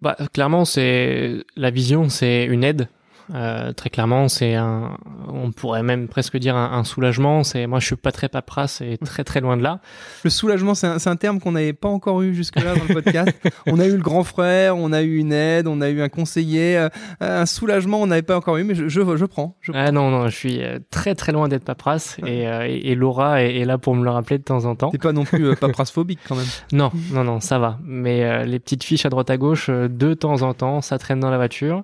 [0.00, 2.88] bah, clairement, c'est la vision, c'est une aide.
[3.32, 7.44] Euh, très clairement, c'est un, on pourrait même presque dire un, soulagement.
[7.44, 9.80] C'est moi, je suis pas très paperasse et très très loin de là.
[10.24, 13.32] Le soulagement, c'est un, un, terme qu'on n'avait pas encore eu jusque-là dans le podcast.
[13.66, 16.08] on a eu le grand frère, on a eu une aide, on a eu un
[16.08, 16.88] conseiller, euh,
[17.20, 19.56] un soulagement, on n'avait pas encore eu, mais je, je, je prends.
[19.72, 23.64] Ah non non, je suis euh, très très loin d'être paperasse et, et, Laura est,
[23.64, 24.90] là pour me le rappeler de temps en temps.
[24.90, 26.46] T'es pas non plus paperasse phobique quand même.
[26.72, 27.78] non non non, ça va.
[27.84, 31.30] Mais les petites fiches à droite à gauche, de temps en temps, ça traîne dans
[31.30, 31.82] la voiture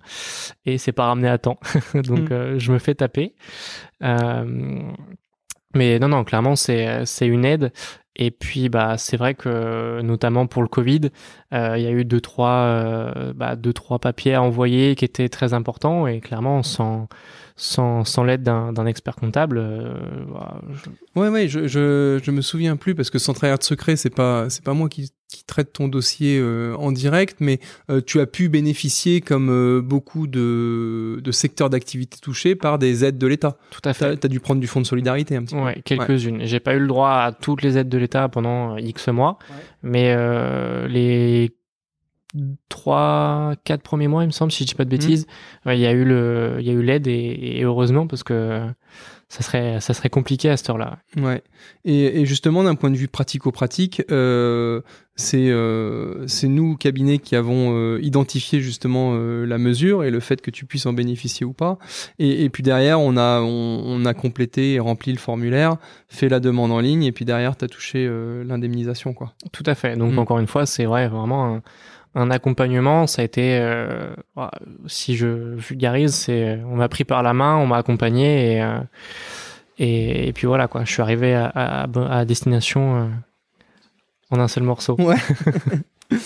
[0.66, 1.58] et c'est pas ramené à temps.
[1.94, 2.32] Donc, mm.
[2.32, 3.34] euh, je me fais taper.
[4.02, 4.82] Euh,
[5.74, 7.72] mais non, non, clairement, c'est une aide.
[8.16, 11.10] Et puis, bah, c'est vrai que notamment pour le Covid,
[11.54, 15.28] euh, il y a eu deux trois, bah, deux trois papiers à envoyer qui étaient
[15.28, 16.06] très importants.
[16.06, 17.08] Et clairement, sans
[17.60, 19.58] sans, sans l'aide d'un expert comptable.
[19.58, 19.94] Euh,
[20.32, 20.62] bah,
[21.14, 24.14] Ouais, ouais, je, je, je, me souviens plus parce que sans trahir de secret, c'est
[24.14, 28.18] pas c'est pas moi qui, qui traite ton dossier euh, en direct, mais euh, tu
[28.20, 33.26] as pu bénéficier, comme euh, beaucoup de, de secteurs d'activité touchés, par des aides de
[33.26, 33.56] l'État.
[33.70, 34.16] Tout à fait.
[34.18, 35.80] Tu as, dû prendre du fonds de solidarité un petit ouais, peu.
[35.82, 36.40] Quelques-unes.
[36.44, 39.38] J'ai pas eu le droit à toutes les aides de l'État pendant X mois,
[39.82, 40.16] mais
[40.88, 41.52] les
[42.68, 45.26] trois, quatre premiers mois, il me semble, si je dis pas de bêtises,
[45.64, 45.70] mmh.
[45.72, 48.68] il y a eu le, il y a eu l'aide et, heureusement parce que
[49.28, 50.98] ça serait, ça serait compliqué à cette heure-là.
[51.16, 51.42] Ouais.
[51.84, 54.80] Et, justement, d'un point de vue pratico-pratique, euh,
[55.20, 60.18] c'est, euh, c'est nous cabinet qui avons euh, identifié justement euh, la mesure et le
[60.18, 61.78] fait que tu puisses en bénéficier ou pas.
[62.18, 65.76] Et, puis derrière, on a, on, a complété et rempli le formulaire,
[66.08, 68.08] fait la demande en ligne et puis derrière, tu as touché
[68.44, 69.34] l'indemnisation, quoi.
[69.52, 69.96] Tout à fait.
[69.96, 70.18] Donc mmh.
[70.18, 71.56] encore une fois, c'est vrai, vraiment.
[71.56, 71.62] Un
[72.14, 74.14] un accompagnement, ça a été, euh,
[74.86, 78.80] si je vulgarise, c'est on m'a pris par la main, on m'a accompagné et, euh,
[79.78, 83.06] et, puis voilà quoi, je suis arrivé à, à, destination euh,
[84.30, 84.96] en un seul morceau.
[84.98, 85.16] Ouais.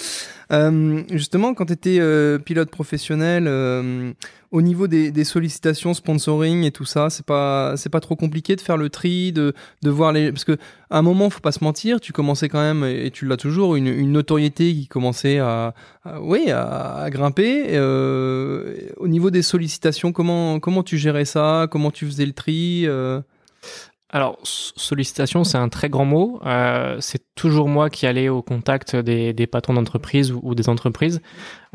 [0.54, 4.12] Euh, justement, quand tu étais euh, pilote professionnel, euh,
[4.52, 8.88] au niveau des, sollicitations, sponsoring et tout ça, c'est pas trop compliqué de faire le
[8.88, 10.56] tri, de, voir les parce que
[10.90, 13.74] à un moment, faut pas se mentir, tu commençais quand même et tu l'as toujours
[13.74, 15.74] une, notoriété qui commençait à,
[16.20, 17.76] oui à grimper.
[17.80, 22.86] au niveau des sollicitations, comment comment tu gérais ça, comment tu faisais le tri
[24.14, 26.40] alors, sollicitation, c'est un très grand mot.
[26.46, 31.20] Euh, c'est toujours moi qui allais au contact des, des patrons d'entreprise ou, des entreprises.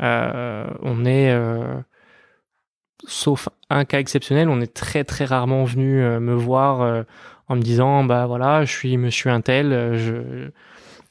[0.00, 1.74] Euh, on est, euh,
[3.06, 7.04] sauf un cas exceptionnel, on est très très rarement venu me voir
[7.48, 10.48] en me disant, bah voilà, je suis Monsieur Intel, je,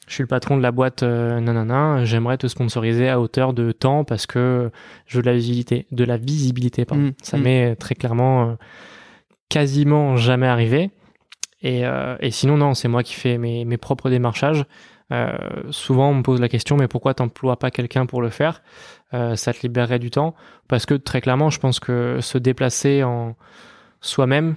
[0.08, 4.02] je suis le patron de la boîte nanana, j'aimerais te sponsoriser à hauteur de temps
[4.02, 4.72] parce que
[5.06, 6.84] je veux de la visibilité, de la visibilité.
[6.84, 7.04] Pardon.
[7.04, 7.42] Mmh, Ça mmh.
[7.42, 8.56] m'est très clairement
[9.48, 10.90] quasiment jamais arrivé.
[11.62, 14.64] Et, euh, et sinon, non, c'est moi qui fais mes, mes propres démarchages.
[15.12, 15.36] Euh,
[15.70, 18.62] souvent, on me pose la question, mais pourquoi t'emploies pas quelqu'un pour le faire?
[19.12, 20.34] Euh, Ça te libérerait du temps?
[20.68, 23.34] Parce que très clairement, je pense que se déplacer en
[24.00, 24.54] soi-même,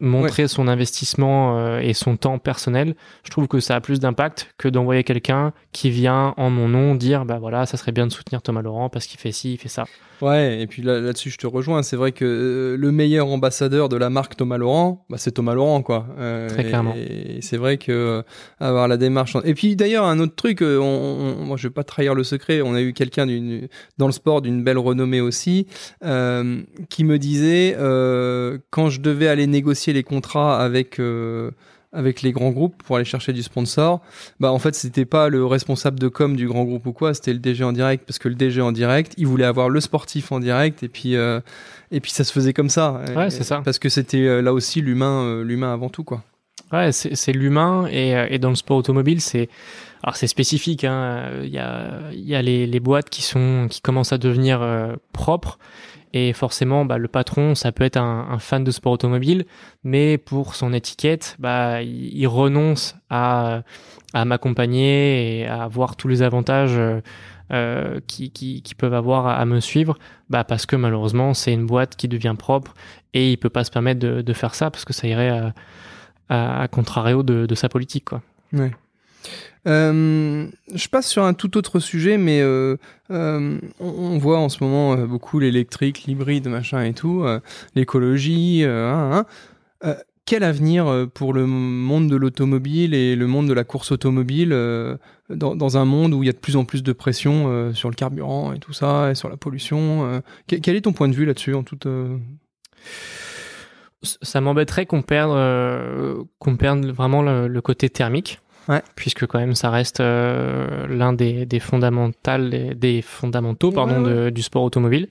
[0.00, 4.68] montrer son investissement et son temps personnel, je trouve que ça a plus d'impact que
[4.68, 8.42] d'envoyer quelqu'un qui vient en mon nom dire bah voilà, ça serait bien de soutenir
[8.42, 9.88] Thomas Laurent parce qu'il fait ci, il fait ça.
[10.22, 11.82] Ouais, et puis là, là-dessus, je te rejoins.
[11.82, 15.54] C'est vrai que euh, le meilleur ambassadeur de la marque Thomas Laurent, bah, c'est Thomas
[15.54, 16.06] Laurent, quoi.
[16.18, 16.94] Euh, Très clairement.
[16.96, 18.22] Et, c'est vrai que euh,
[18.60, 19.36] avoir la démarche.
[19.44, 22.62] Et puis d'ailleurs, un autre truc, on, on- moi, je vais pas trahir le secret.
[22.62, 23.26] On a eu quelqu'un
[23.98, 25.66] dans le sport d'une belle renommée aussi,
[26.00, 27.76] qui me disait
[28.70, 31.00] quand je devais aller négocier les contrats avec.
[31.94, 34.00] Avec les grands groupes pour aller chercher du sponsor,
[34.40, 37.32] bah en fait c'était pas le responsable de com du grand groupe ou quoi, c'était
[37.32, 40.32] le DG en direct parce que le DG en direct, il voulait avoir le sportif
[40.32, 41.40] en direct et puis euh,
[41.90, 43.00] et puis ça se faisait comme ça.
[43.16, 43.62] Ouais, c'est ça.
[43.64, 46.22] Parce que c'était euh, là aussi l'humain euh, l'humain avant tout quoi.
[46.72, 49.48] Ouais, c'est l'humain et, et dans le sport automobile, c'est
[50.02, 50.82] alors c'est spécifique.
[50.84, 51.30] hein.
[51.44, 54.60] Il y a, il y a les, les boîtes qui sont qui commencent à devenir
[54.60, 55.58] euh, propres
[56.16, 59.46] et forcément, bah, le patron, ça peut être un, fan de sport automobile,
[59.82, 63.62] mais pour son étiquette, bah, il, renonce à
[64.14, 66.78] à m'accompagner et à avoir tous les avantages.
[67.52, 69.98] euh, qui, qui, peuvent avoir à, me suivre
[70.30, 72.72] bah parce que malheureusement c'est une boîte qui devient propre
[73.12, 75.52] et il peut pas se permettre de, faire ça parce que ça irait
[76.30, 78.22] à, contrario de, de sa politique quoi.
[79.66, 82.76] Euh, je passe sur un tout autre sujet, mais euh,
[83.10, 87.24] euh, on, voit en ce moment beaucoup l'électrique, l'hybride, machin et tout,
[87.74, 88.64] l'écologie.
[88.64, 89.26] hein, hein.
[89.84, 89.94] Euh,
[90.26, 94.56] quel avenir pour le monde de l'automobile et le monde de la course automobile
[95.28, 97.94] dans, un monde où il y a de plus en plus de pression sur le
[97.94, 101.52] carburant et tout ça, et sur la pollution quel, est ton point de vue là-dessus
[101.52, 101.86] en toute
[104.02, 108.40] Ça m'embêterait qu'on perde qu'on perde vraiment le côté thermique.
[108.68, 108.82] Ouais.
[108.96, 114.30] Puisque quand même ça reste euh, l'un des, des fondamentales des, des fondamentaux pardon de-
[114.30, 115.08] du sport automobile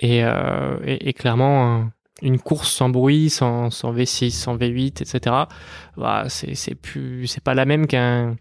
[0.00, 5.02] et, euh, et, et clairement un- une course sans bruit sans, sans V6 sans V8
[5.02, 5.36] etc
[5.96, 8.36] bah, c'est plus c'est pas la même qu'un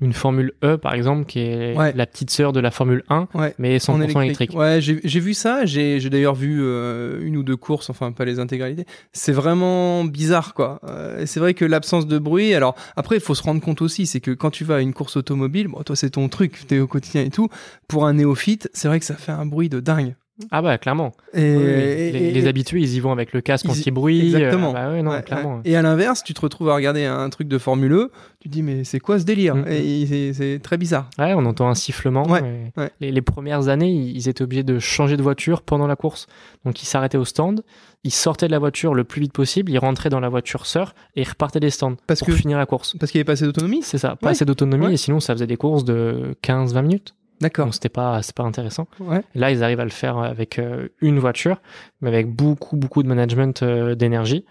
[0.00, 1.92] une Formule E par exemple qui est Ouais.
[1.94, 3.54] la petite sœur de la Formule 1 Ouais.
[3.58, 4.54] mais 100% en électrique.
[4.54, 5.64] Ouais, j'ai vu ça.
[5.66, 8.86] J'ai d'ailleurs vu euh, une ou deux courses, enfin pas les intégralités.
[9.12, 10.80] C'est vraiment bizarre, quoi.
[10.88, 12.54] Euh, c'est vrai que l'absence de bruit.
[12.54, 14.92] Alors après, il faut se rendre compte aussi, c'est que quand tu vas à une
[14.94, 17.48] course automobile, bon, toi c'est ton truc, t'es au quotidien et tout.
[17.88, 20.14] Pour un néophyte, c'est vrai que ça fait un bruit de dingue.
[20.50, 21.12] Ah bah clairement.
[21.34, 21.62] Et, Oui, oui.
[21.62, 24.34] et- les, et- habitués, ils y vont avec le casque anti-bruit.
[24.34, 24.70] Exactement.
[24.70, 25.56] euh, bah ouais, non, Ouais, clairement.
[25.56, 25.62] ouais.
[25.64, 28.52] Et à l'inverse, tu te retrouves à regarder un truc de Formule E, tu te
[28.54, 29.54] dis mais c'est quoi ce délire?
[29.56, 29.64] Mm.
[29.68, 31.08] Et c'est- très bizarre.
[31.18, 32.26] Ouais, on entend un sifflement.
[32.28, 32.72] Ouais.
[33.00, 36.26] Les, les premières années, ils étaient obligés de changer de voiture pendant la course.
[36.64, 37.62] Donc ils s'arrêtaient au stand,
[38.04, 40.94] ils sortaient de la voiture le plus vite possible, ils rentraient dans la voiture sœur
[41.16, 42.96] et ils repartaient des stands Parce pour que finir la course.
[42.98, 43.82] parce qu'il y avait pas assez d'autonomie?
[43.82, 47.14] C'est ça, pas assez d'autonomie et sinon ça faisait des courses de 15-20 minutes.
[47.40, 47.66] D'accord.
[47.66, 48.86] Donc c'était pas, c'est pas intéressant.
[48.98, 49.22] Ouais.
[49.34, 51.60] Là, ils arrivent à le faire avec euh, une voiture,
[52.00, 54.44] mais avec beaucoup, beaucoup de management euh, d'énergie.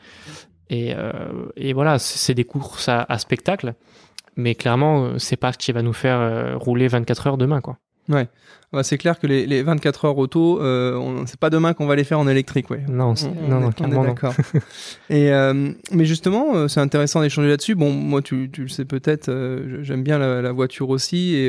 [0.70, 1.14] Et, euh,
[1.56, 3.74] et voilà, c'est des courses à, à spectacle,
[4.36, 7.78] mais clairement, euh, c'est pas ce qui va nous faire rouler 24 heures demain, quoi.
[8.10, 8.28] Ouais,
[8.84, 11.96] c'est clair que les, les 24 heures auto, euh, on- c'est pas demain qu'on va
[11.96, 12.84] les faire en électrique, ouais.
[12.88, 14.34] Non, On- on non, est- non, on est d'accord.
[15.10, 17.74] Et euh, mais justement, euh, c'est intéressant d'échanger là-dessus.
[17.74, 19.32] Bon, moi, tu, tu le sais peut-être,
[19.82, 21.34] j'aime bien la, la voiture aussi.
[21.36, 21.48] Et,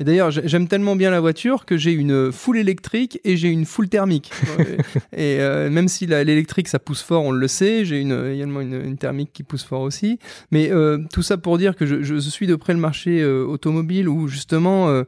[0.00, 3.48] et d'ailleurs, j'ai- j'aime tellement bien la voiture que j'ai une full électrique et j'ai
[3.48, 4.32] une full thermique.
[5.16, 5.38] et
[5.70, 9.30] même si l'électrique ça pousse fort, on le sait, j'ai une, également une, une thermique
[9.32, 10.18] qui pousse fort aussi.
[10.50, 10.70] Mais
[11.12, 15.02] tout ça pour dire que je, je suis de près le marché automobile où justement.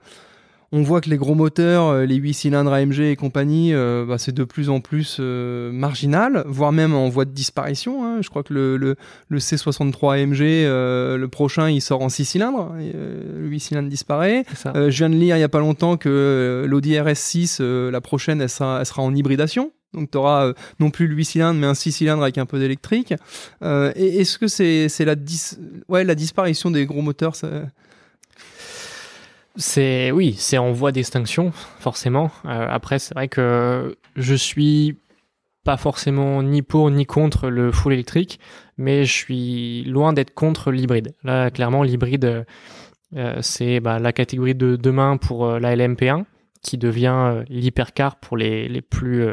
[0.70, 4.18] On voit que les gros moteurs, euh, les 8 cylindres AMG et compagnie, euh, bah,
[4.18, 8.04] c'est de plus en plus euh, marginal, voire même en voie de disparition.
[8.04, 8.18] hein.
[8.20, 8.96] Je crois que le, le,
[9.28, 12.74] le C63 AMG, euh, le prochain, il sort en 6 cylindres.
[12.80, 14.44] et, le 8 cylindres disparaît.
[14.90, 18.40] Je viens de lire il y a pas longtemps que l'Audi RS6, euh, la prochaine,
[18.42, 19.72] elle sera, elle sera en hybridation.
[19.94, 22.58] Donc tu auras non plus le 8 cylindres, mais un 6 cylindres avec un peu
[22.58, 23.14] d'électrique.
[23.62, 25.56] Euh, Est-ce que c'est la, dis-
[25.88, 27.48] ouais, la disparition des gros moteurs ça...
[29.60, 32.30] C'est oui, c'est en voie d'extinction forcément.
[32.44, 34.96] Euh, après, c'est vrai que je suis
[35.64, 38.38] pas forcément ni pour ni contre le full électrique,
[38.76, 41.12] mais je suis loin d'être contre l'hybride.
[41.24, 42.46] Là, clairement, l'hybride,
[43.16, 46.24] euh, c'est bah, la catégorie de demain pour euh, la LMP1
[46.62, 49.24] qui devient l'hypercar pour les, les plus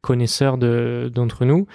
[0.00, 1.66] connaisseurs de- d'entre nous.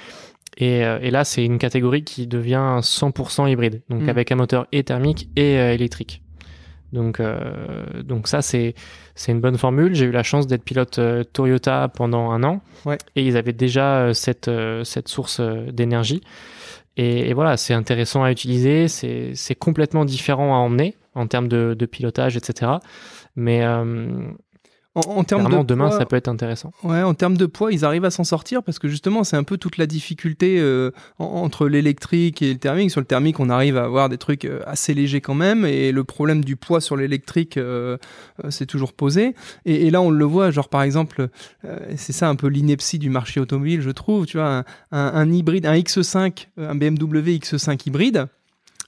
[0.57, 4.09] Et, et là, c'est une catégorie qui devient 100% hybride, donc Mm.
[4.09, 6.22] avec un moteur et thermique et électrique.
[6.93, 8.75] Donc, euh, donc ça, c'est
[9.27, 9.95] une bonne formule.
[9.95, 12.61] J'ai eu la chance d'être pilote euh, Toyota pendant un an.
[12.85, 12.97] Ouais.
[13.15, 14.49] Et ils avaient déjà euh, cette,
[14.83, 16.21] cette source d'énergie.
[16.95, 18.87] Et, et voilà, c'est intéressant à utiliser.
[18.87, 22.73] C'est c'est complètement différent à emmener en termes de, de pilotage, etc.
[23.35, 23.65] Mais
[24.95, 26.71] en, en termes de demain, poids- ça peut être intéressant.
[26.83, 29.43] Ouais, en termes de poids, ils arrivent à s'en sortir parce que justement, c'est un
[29.43, 32.91] peu toute la difficulté euh, en- entre l'électrique et le thermique.
[32.91, 35.91] Sur le thermique, on arrive à avoir des trucs euh, assez légers quand même, et
[35.91, 37.97] le problème du poids sur l'électrique, euh,
[38.43, 39.33] euh, c'est toujours posé.
[39.65, 41.27] Et, et là, on le voit, genre par exemple,
[41.65, 44.25] euh, c'est ça un peu l'ineptie du marché automobile, je trouve.
[44.27, 44.59] Tu vois, un,
[44.91, 48.27] un- un hybride, un X5, euh, un BMW X5 hybride.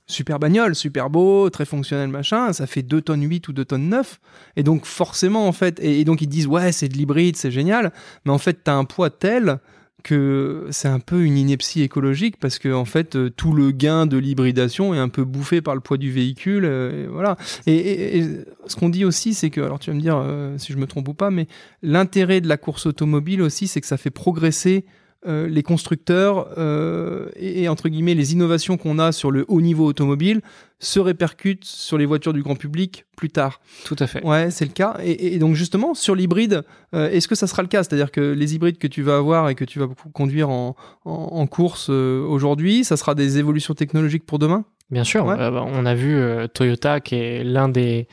[0.07, 3.89] Super bagnole, super beau, très fonctionnel, machin, ça fait 2 tonnes 8 ou 2 tonnes
[3.89, 4.19] 9.
[4.55, 7.91] Et donc forcément, en fait, et, donc ils disent, ouais, c'est de l'hybride, c'est génial,
[8.23, 9.59] mais en fait, tu as un poids tel
[10.05, 14.05] que c'est un peu une ineptie écologique parce que en fait euh, tout le gain
[14.05, 18.23] de l'hybridation est un peu bouffé par le poids du véhicule euh, et voilà et
[18.67, 20.85] ce qu'on dit aussi c'est que alors tu vas me dire euh, si je me
[20.85, 21.47] trompe ou pas mais
[21.81, 24.85] l'intérêt de la course automobile aussi c'est que ça fait progresser
[25.27, 29.61] euh, les constructeurs euh, et, et, entre guillemets les innovations qu'on a sur le haut
[29.61, 30.41] niveau automobile
[30.79, 33.61] se répercutent sur les voitures du grand public plus tard.
[33.85, 34.23] Tout à fait.
[34.25, 34.97] Ouais, c'est le cas.
[35.03, 37.83] Et, et donc justement, sur l'hybride, euh, est-ce que ça sera le cas?
[37.83, 41.11] C'est-à-dire que les hybrides que tu vas avoir et que tu vas conduire en, en,
[41.11, 44.65] en course aujourd'hui, ça sera des évolutions technologiques pour demain?
[44.91, 45.35] Bien sûr, Ouais.
[45.38, 46.19] bah, on a vu
[46.53, 48.07] Toyota qui est l'un des,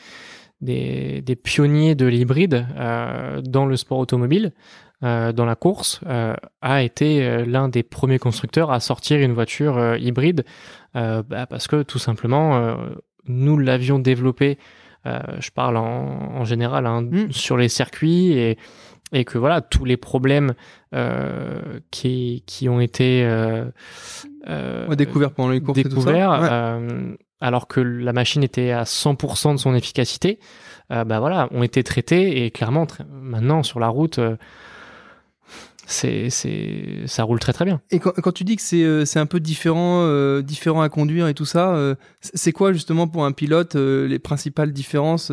[0.63, 4.53] des, des pionniers de l'hybride euh, dans le sport automobile,
[5.03, 9.33] euh, dans la course, euh, a été euh, l'un des premiers constructeurs à sortir une
[9.33, 10.45] voiture hybride
[10.95, 12.77] bah, parce que tout simplement,
[13.27, 14.59] nous l'avions développé,
[15.07, 15.83] euh, je parle en,
[16.37, 17.31] en général, hein, Mm.
[17.33, 18.59] sur les circuits et,
[19.13, 20.53] et que voilà, tous les problèmes
[21.91, 23.65] qui, qui ont été euh,
[24.49, 27.17] euh, Ouais, Découvert pendant les courses et tout découvert, ça Ouais.
[27.41, 30.39] alors que la machine était à 100% de son efficacité,
[30.91, 34.37] euh, bah voilà, ont été traités et clairement maintenant sur la route, euh,
[35.87, 37.81] c'est c'est ça roule très très bien.
[37.91, 40.89] Et quand, quand tu dis que c'est euh, c'est un peu différent, euh, différent à
[40.89, 45.31] conduire et tout ça, euh, c'est quoi justement pour un pilote les principales différences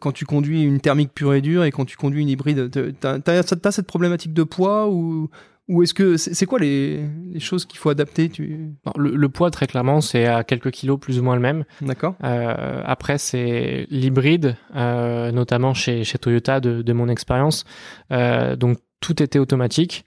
[0.00, 2.70] quand tu conduis une thermique pure et dure et quand tu conduis une hybride?
[3.00, 5.28] T'as t'as- t'as cette problématique de poids ou,
[5.68, 7.00] ou est-ce que c'est c'est quoi les,
[7.32, 8.70] les choses qu'il faut adapter tu...
[8.96, 11.64] Le, le poids très clairement c'est à quelques kilos plus ou moins le même.
[11.82, 17.64] D'accord Euh, après c'est l'hybride, euh, notamment chez, chez Toyota de, de mon expérience.
[18.12, 20.04] Euh, donc tout était automatique.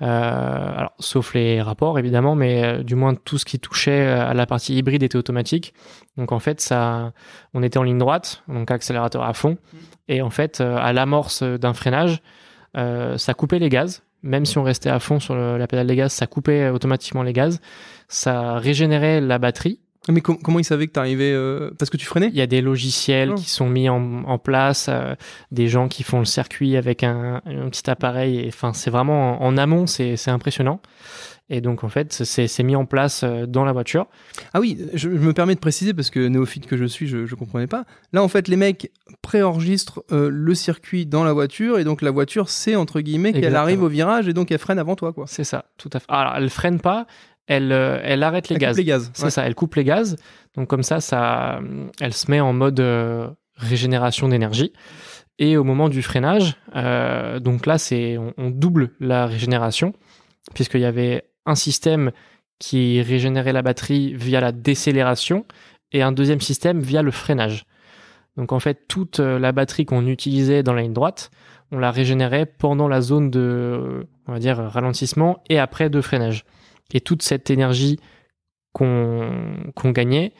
[0.00, 0.06] Euh,
[0.76, 4.46] alors, sauf les rapports évidemment, mais euh, du moins tout ce qui touchait à la
[4.46, 5.74] partie hybride était automatique.
[6.16, 7.12] Donc en fait, ça,
[7.52, 9.58] on était en ligne droite, donc accélérateur à fond,
[10.06, 12.22] et en fait, euh, à l'amorce d'un freinage,
[12.76, 14.02] euh, ça coupait les gaz.
[14.22, 17.22] Même si on restait à fond sur le- la pédale des gaz, ça coupait automatiquement
[17.22, 17.60] les gaz.
[18.08, 19.80] Ça régénérait la batterie.
[20.12, 22.28] Mais com- comment ils savaient que t'arrivais euh, Parce que tu freinais?
[22.32, 23.34] Il y a des logiciels Oh.
[23.34, 25.14] qui sont mis en, en place, euh,
[25.52, 28.44] des gens qui font le circuit avec un, un petit appareil.
[28.48, 30.80] Enfin, c'est vraiment en, en amont, c'est impressionnant.
[31.50, 34.06] Et donc, en fait, c'est mis en place euh, dans la voiture.
[34.52, 37.24] Ah oui, je, je me permets de préciser parce que néophyte que je suis, je,
[37.24, 37.84] je comprenais pas.
[38.12, 38.92] Là, en fait, les mecs
[39.22, 43.56] préenregistrent euh, le circuit dans la voiture et donc la voiture sait entre guillemets qu'elle
[43.56, 45.24] arrive au virage et donc elle freine avant toi, quoi.
[45.26, 46.06] C'est ça, tout à fait.
[46.08, 47.06] Alors, elle freine pas,
[47.48, 48.76] elle, euh, elle arrête les Elle coupe gaz.
[48.76, 49.10] les gaz.
[49.14, 49.30] C'est ouais.
[49.30, 50.16] ça, elle coupe les gaz.
[50.54, 51.60] Donc comme ça, ça,
[52.00, 54.72] elle se met en mode euh, régénération d'énergie.
[55.38, 59.94] Et au moment du freinage, euh, donc là, c'est on, on double la régénération
[60.54, 62.12] puisqu'il y avait un système
[62.58, 65.46] qui régénérait la batterie via la décélération
[65.92, 67.64] et un deuxième système via le freinage.
[68.36, 71.30] Donc en fait, toute la batterie qu'on utilisait dans la ligne droite,
[71.70, 76.44] on la régénérait pendant la zone de, on va dire, ralentissement et après de freinage.
[76.92, 77.98] Et toute cette énergie
[78.72, 79.30] qu'on
[79.74, 80.32] qu'on gagnait,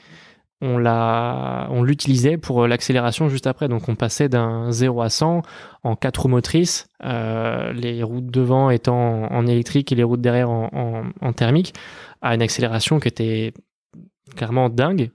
[0.61, 3.68] on l'utilisait pour l'accélération juste après.
[3.68, 5.42] Donc on passait d'un 0 à 100
[5.84, 10.16] en quatre roues motrices, euh, les roues de devant étant en, électrique et les roues
[10.16, 11.74] de derrière en, thermique,
[12.22, 13.52] à une accélération qui était
[14.37, 15.11] clairement dingue.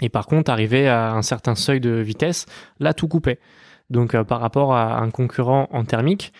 [0.00, 2.46] Et par contre, arrivé à un certain seuil de vitesse,
[2.80, 3.38] là tout coupait.
[3.90, 6.32] Donc euh, par rapport à un concurrent en thermique,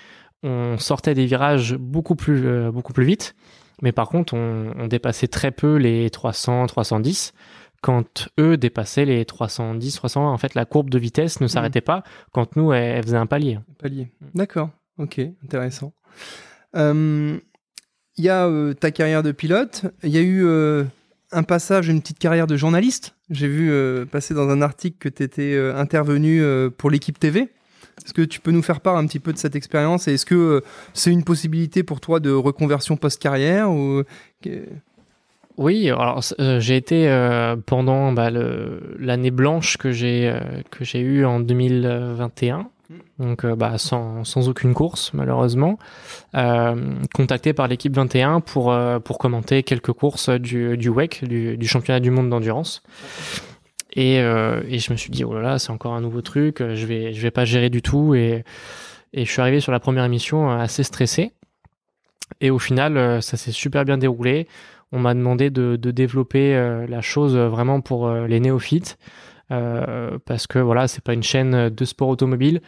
[0.42, 3.36] on sortait des virages beaucoup plus, euh, beaucoup plus vite.
[3.82, 7.34] Mais par contre, on, on dépassait très peu les 300, 310
[7.82, 10.32] quand eux dépassaient les 310, 320.
[10.32, 13.26] En fait, la courbe de vitesse ne s'arrêtait pas quand nous, elle, elle faisait un
[13.26, 13.58] palier.
[13.78, 14.08] Palier.
[14.34, 14.70] D'accord.
[14.98, 15.92] Ok, intéressant.
[16.76, 17.38] Euh,
[18.16, 19.86] Il y a euh, ta carrière de pilote.
[20.02, 20.84] Il y a eu euh,
[21.32, 23.16] un passage, une petite carrière de journaliste.
[23.30, 23.72] J'ai vu
[24.06, 26.42] passer dans un article que tu étais intervenu
[26.76, 27.48] pour l'équipe TV.
[28.04, 30.26] Est-ce que tu peux nous faire part un petit peu de cette expérience et est-ce
[30.26, 30.60] que euh,
[30.92, 33.68] c'est une possibilité pour toi de reconversion post-carrière
[35.56, 40.34] Oui, alors euh, j'ai été euh, pendant bah, l'année blanche que j'ai
[40.70, 42.68] que j'ai eue en 2021,
[43.18, 45.78] donc bah, sans, aucune course malheureusement,
[47.14, 48.74] contacté par l'équipe 21 pour
[49.04, 52.82] pour commenter quelques courses du du WEC, du championnat du monde d'endurance.
[53.94, 56.86] Et, et je me suis dit, oh là là, c'est encore un nouveau truc, je
[56.86, 58.14] vais, je vais pas gérer du tout.
[58.14, 58.42] Et,
[59.14, 61.32] je suis arrivé sur la première émission assez stressé.
[62.40, 64.48] Et au final, ça s'est super bien déroulé.
[64.92, 66.54] On m'a demandé de, développer
[66.88, 68.96] la chose vraiment pour les néophytes.
[69.52, 72.60] Euh, parce que voilà, c'est pas une chaîne de sport automobile.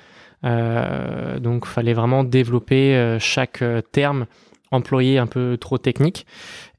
[0.44, 4.26] Euh, donc, fallait vraiment développer euh, chaque terme
[4.70, 6.26] employé un peu trop technique.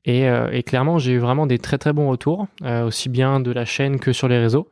[0.05, 3.99] Et, clairement, j'ai eu vraiment des très très bons retours, aussi bien de la chaîne
[3.99, 4.69] que sur les réseaux.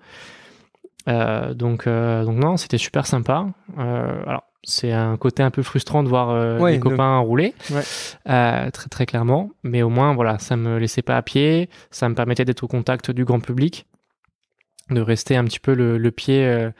[1.07, 3.47] donc, donc non, c'était super sympa.
[3.77, 7.55] alors, c'est un côté un peu frustrant de voir les copains rouler,
[8.25, 9.49] très très clairement.
[9.63, 12.67] Mais au moins, voilà, ça me laissait pas à pied, ça me permettait d'être au
[12.67, 13.87] contact du grand public
[14.89, 16.71] de rester un petit peu le, pied euh,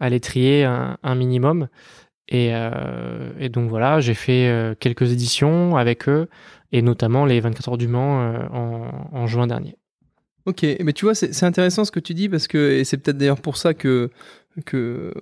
[0.00, 1.68] à l'étrier un, minimum.
[2.32, 6.28] Euh, et, donc voilà, j'ai fait euh, quelques éditions avec eux,
[6.72, 8.34] et notamment les 24 heures du Mans
[9.12, 9.76] en, juin dernier.
[10.46, 13.16] Ok, mais tu vois, c'est intéressant ce que tu dis parce que, et c'est peut-être
[13.16, 14.10] d'ailleurs pour ça que
[14.64, 15.12] que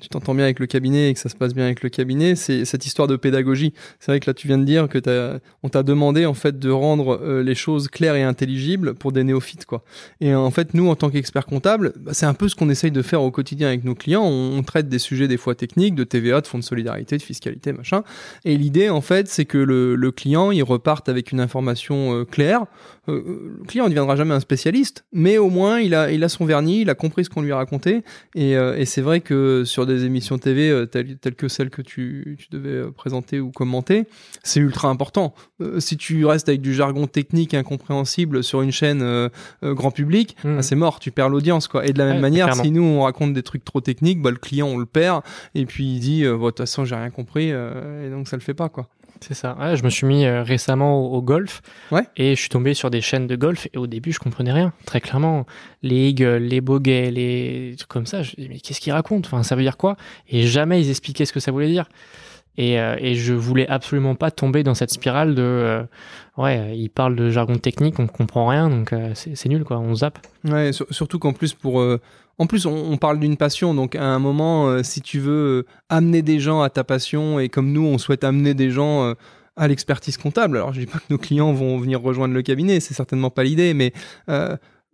[0.00, 2.34] tu t'entends bien avec le cabinet et que ça se passe bien avec le cabinet,
[2.36, 3.74] c'est cette histoire de pédagogie.
[4.00, 6.58] C'est vrai que là tu viens de dire que as, on t'a demandé en fait
[6.58, 9.82] de rendre euh, les choses claires et intelligibles pour des néophytes quoi.
[10.20, 12.90] Et en fait nous en tant qu'experts comptables, bah, c'est un peu ce qu'on essaye
[12.90, 14.24] de faire au quotidien avec nos clients.
[14.24, 17.72] On, traite des sujets des fois techniques, de TVA, de fonds de solidarité, de fiscalité,
[17.72, 18.02] machin.
[18.44, 22.24] Et l'idée en fait c'est que le, le, client il reparte avec une information euh,
[22.24, 22.66] claire.
[23.08, 26.28] Euh, le client ne deviendra jamais un spécialiste, mais au moins il a il a
[26.28, 28.02] son vernis, il a compris ce qu'on lui a raconté
[28.34, 32.38] et et c'est vrai que sur des émissions TV euh, telles, que celles que tu,
[32.50, 34.06] devais euh, présenter ou commenter,
[34.42, 35.34] c'est ultra important.
[35.60, 39.28] Euh, si tu restes avec du jargon technique incompréhensible sur une chaîne
[39.62, 40.56] grand public, mmh.
[40.56, 41.68] bah, c'est mort, tu perds l'audience.
[41.68, 41.86] quoi.
[41.86, 44.36] Et de la même manière, si nous on raconte des trucs trop techniques, bah, le
[44.36, 45.22] client on le perd
[45.54, 48.54] et puis il dit de toute façon j'ai rien compris et donc ça le fait
[48.54, 48.68] pas.
[48.68, 48.88] quoi.
[49.20, 49.56] C'est ça.
[49.74, 51.62] je me suis mis euh, récemment au, golf
[52.16, 54.72] et je suis tombé sur des chaînes de golf et au début je comprenais rien.
[54.86, 55.46] Très clairement,
[55.82, 58.22] les eagles, les bogeys, les trucs comme ça.
[58.22, 59.26] Je me mais qu'est-ce qu'ils racontent?
[59.26, 59.96] Enfin, ça veut dire quoi?
[60.28, 61.88] Et jamais ils expliquaient ce que ça voulait dire.
[62.56, 65.82] Et, euh, et je voulais absolument pas tomber dans cette spirale de euh,
[66.36, 70.18] ouais, ils parlent de jargon technique, on comprend rien, donc c'est nul quoi, on zappe.
[70.44, 71.80] Ouais, surtout qu'en plus pour
[72.38, 75.66] en plus, on, parle d'une passion, donc à un moment, euh, si tu veux euh,
[75.88, 79.14] amener des gens à ta passion, et comme nous, on souhaite amener des gens euh,
[79.56, 82.78] à l'expertise comptable, alors je dis pas que nos clients vont venir rejoindre le cabinet,
[82.78, 83.92] c'est certainement pas l'idée, mais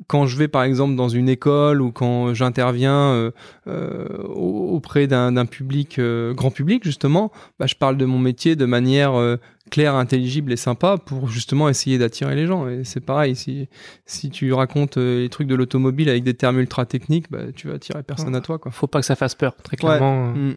[0.06, 3.32] quand je vais par exemple dans une école ou quand j'interviens
[3.66, 9.38] auprès d'un public grand public justement, bah, je parle de mon métier de manière
[9.70, 12.68] clair, intelligible et sympa pour justement essayer d'attirer les gens.
[12.68, 13.68] Et c'est pareil, si,
[14.06, 17.68] si tu racontes euh, les trucs de l'automobile avec des termes ultra techniques, bah, tu
[17.68, 18.58] vas attirer personne à toi.
[18.58, 18.72] Quoi.
[18.72, 20.32] Faut pas que ça fasse peur, très clairement.
[20.32, 20.56] Mm.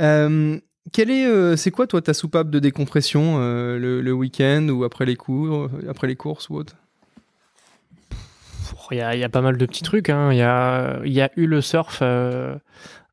[0.00, 0.60] Euh,
[0.92, 5.16] quel est, euh, c'est quoi toi ta soupape de décompression le, week-end ou après les
[5.16, 6.76] cours, après les courses ou autre?
[8.92, 10.10] Il y, a, y, a, pas mal de petits trucs.
[10.10, 10.32] Hein.
[10.32, 12.02] Il y, a, y, a, eu le surf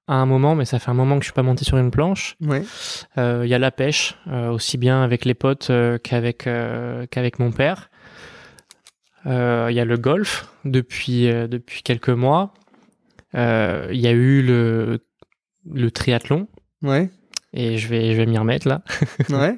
[0.08, 1.92] à un moment, mais ça fait un moment que je suis pas monté sur une
[1.92, 2.38] planche.
[2.42, 2.64] Il
[3.18, 6.48] euh, y a la pêche, euh, aussi bien avec les potes euh, qu'avec
[7.10, 7.90] qu'avec mon père.
[9.26, 12.54] Il y a le golf depuis depuis quelques mois.
[13.34, 15.00] Il y a eu le
[15.72, 16.48] le triathlon.
[16.84, 17.10] Ouais.
[17.54, 18.84] Et je vais je vais m'y remettre là.
[19.30, 19.58] ouais.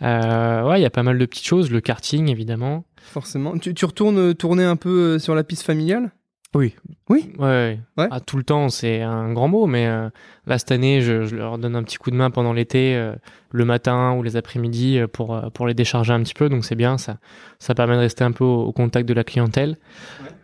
[0.00, 1.70] ouais, il y a pas mal de petites choses.
[1.70, 2.84] Le karting évidemment.
[3.08, 3.58] Forcément.
[3.58, 6.12] Tu, tu retournes tourner un peu sur la piste familiale?
[6.54, 6.74] Oui.
[7.10, 7.78] Oui Ouais.
[7.96, 8.08] ouais.
[8.10, 10.08] Ah, tout le temps, c'est un grand mot, mais euh,
[10.46, 13.14] là, cette année, je, leur donne un petit coup de main pendant l'été, euh,
[13.50, 16.48] le matin ou les après-midi, euh, pour, pour les décharger un petit peu.
[16.48, 17.18] Donc, c'est bien, ça,
[17.58, 19.76] ça permet de rester un peu au, contact de la clientèle.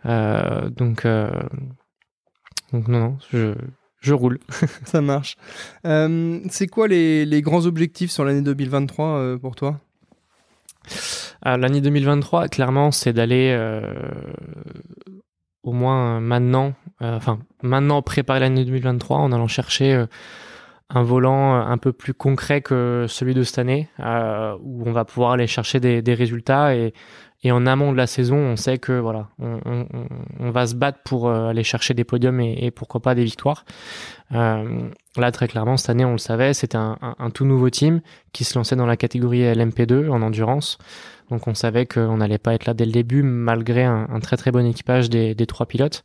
[0.03, 1.07] donc,
[2.73, 3.55] donc, non, non, je,
[3.99, 4.39] je roule.
[4.85, 5.37] ça marche.
[5.83, 9.79] c'est quoi les, les, grands objectifs sur l'année 2023 pour toi?
[11.43, 13.55] L'année 2023, clairement, c'est d'aller
[15.65, 20.05] au moins maintenant, euh, enfin maintenant préparer l'année 2023 en allant chercher euh,
[20.91, 25.03] un volant euh, un peu plus concret que celui de cette année, où on va
[25.03, 26.93] pouvoir aller chercher des, résultats et,
[27.45, 31.29] et, en amont de la saison, on sait que voilà, on, va se battre pour
[31.31, 33.65] aller chercher des podiums et, pourquoi pas des victoires.
[34.31, 38.01] là, très clairement, cette année, on le savait, c'était un, tout nouveau team
[38.33, 40.77] qui se lançait dans la catégorie LMP2 en endurance.
[41.29, 44.51] Donc on savait qu'on n'allait pas être là dès le début, malgré un, très très
[44.51, 46.03] bon équipage des, trois pilotes.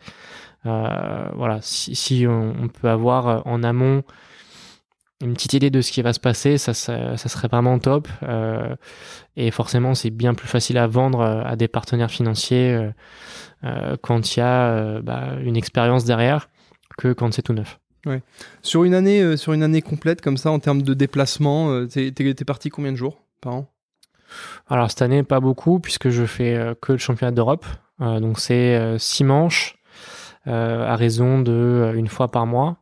[0.66, 4.02] Euh, voilà, si, on, peut avoir euh, en amont
[5.20, 8.08] une petite idée de ce qui va se passer, ça, ça, serait vraiment top.
[8.22, 8.74] Euh,
[9.36, 12.90] et forcément, c'est bien plus facile à vendre à des partenaires financiers
[14.02, 16.48] quand il y a bah, une expérience derrière
[16.96, 17.78] que quand c'est tout neuf.
[18.06, 18.22] Ouais.
[18.62, 22.70] Sur une année, sur une année complète comme ça, en termes de déplacement, t'es parti
[22.70, 23.70] combien de jours par an?
[24.68, 27.66] Alors cette année, pas beaucoup, puisque je fais euh, que le championnat d'Europe.
[28.00, 29.76] Euh, donc c'est 6 euh, manches,
[30.46, 32.78] à raison de une fois par mois,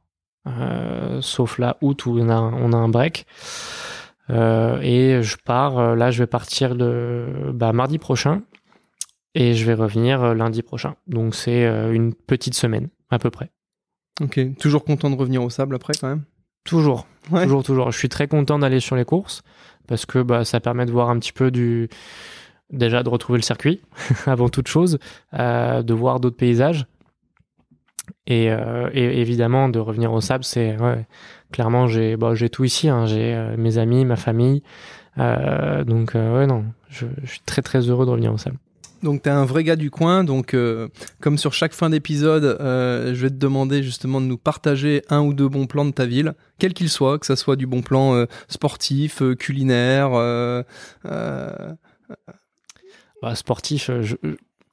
[1.21, 3.27] sauf là août où on a, on a un break.
[4.31, 8.43] et je pars, là je vais partir le bah, mardi prochain
[9.35, 10.95] et je vais revenir lundi prochain.
[11.07, 13.51] Donc c'est une petite semaine à peu près.
[14.21, 16.25] Ok, toujours content de revenir au sable après quand même?
[16.65, 17.91] Toujours, toujours, toujours.
[17.91, 19.43] Je suis très content d'aller sur les courses
[19.87, 21.89] parce que bah, ça permet de voir un petit peu du.
[22.71, 23.81] Déjà de retrouver le circuit
[24.27, 24.99] avant toute chose,
[25.33, 26.85] euh, de voir d'autres paysages.
[28.31, 30.77] Euh, et, évidemment, de revenir au sable, c'est.
[31.53, 32.89] clairement, j'ai bah, tout ici.
[32.89, 33.07] Hein.
[33.07, 34.63] J'ai euh, mes amis, ma famille.
[35.17, 38.59] donc, ouais, non, je, je suis très très heureux de revenir au sable.
[39.03, 40.89] Donc tu es un vrai gars du coin, donc euh,
[41.21, 45.21] comme sur chaque fin d'épisode, euh, je vais te demander justement de nous partager un
[45.21, 47.83] ou deux bons plans de ta ville, quel qu'il soit, que ça soit du bon
[47.83, 50.11] plan euh, sportif, culinaire.
[53.21, 54.15] Bah, sportif, je,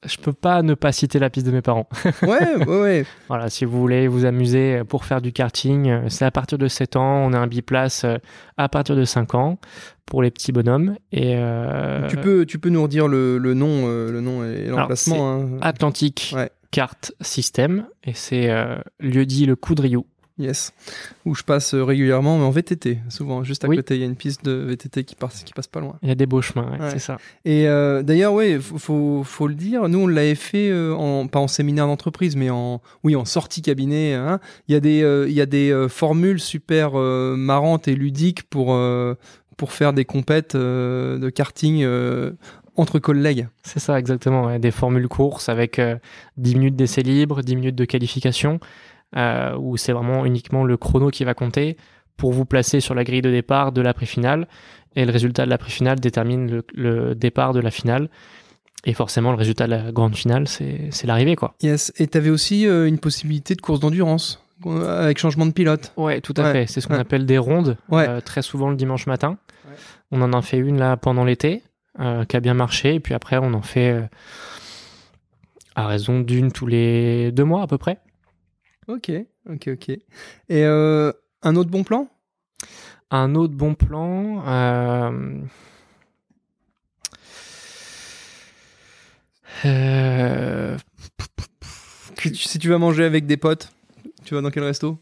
[0.05, 1.87] je peux pas ne pas citer la piste de mes parents.
[2.23, 3.05] ouais, ouais, ouais.
[3.27, 6.67] voilà, si vous voulez vous amuser pour faire du karting, euh, c'est à partir de
[6.67, 7.25] 7 ans.
[7.25, 8.17] On a un biplace euh,
[8.57, 9.59] à partir de 5 ans
[10.05, 10.95] pour les petits bonhommes.
[11.11, 12.07] Et euh...
[12.07, 15.31] tu peux, tu peux nous redire le, le nom, euh, le nom et l'emplacement.
[15.31, 15.49] Hein.
[15.61, 16.49] Atlantique ouais.
[16.71, 18.49] Carte System et c'est
[18.99, 20.05] lieu dit le Coudriou
[20.37, 20.73] Yes,
[21.23, 23.45] où je passe euh, régulièrement, mais en VTT, souvent.
[23.45, 25.79] Juste à côté, il y a une piste de VTT qui passe, qui passe pas
[25.79, 25.97] loin.
[26.03, 27.17] Il y a des beaux chemins, c'est ça.
[27.45, 31.39] Et euh, d'ailleurs, ouais, faut, faut, le dire, nous on l'avait fait, euh, en, pas
[31.39, 34.13] en séminaire d'entreprise, mais en, oui, en sortie cabinet.
[34.13, 34.41] Hein.
[34.67, 38.77] Il y a des, il y a des formules super marrantes et ludiques pour,
[39.55, 41.85] pour faire des compètes de karting
[42.75, 43.47] entre collègues.
[43.63, 44.59] C'est ça, exactement.
[44.59, 45.79] Des formules courses avec
[46.35, 48.59] 10 minutes d'essai libre, 10 minutes de qualification.
[49.17, 51.77] Euh, où c'est vraiment uniquement le chrono qui va compter
[52.17, 54.45] pour vous placer sur la grille de départ de la finale
[54.97, 58.09] Et le résultat de la finale détermine le, départ de la finale.
[58.83, 61.55] Et forcément, le résultat de la grande finale, c'est l'arrivée, quoi.
[61.61, 61.93] Yes.
[61.97, 65.93] Et tu avais aussi euh, une possibilité de course d'endurance euh, avec changement de pilote.
[65.95, 66.67] Ouais, tout à fait.
[66.67, 67.77] C'est ce qu'on appelle des rondes,
[68.25, 69.37] très souvent le dimanche matin.
[70.11, 71.63] On en a fait une là pendant l'été,
[71.97, 72.95] qui a bien marché.
[72.95, 74.09] Et puis après, on en fait
[75.75, 77.99] à raison d'une tous les deux mois à peu près.
[78.87, 79.11] Ok,
[79.49, 79.89] ok, ok.
[79.89, 80.01] Et
[80.49, 81.11] euh,
[81.41, 82.07] un autre bon plan?
[83.09, 84.43] Un autre bon plan.
[84.47, 85.41] Euh...
[89.65, 90.77] Euh...
[92.33, 93.71] Si tu vas manger avec des potes,
[94.23, 94.97] tu vas dans quel resto?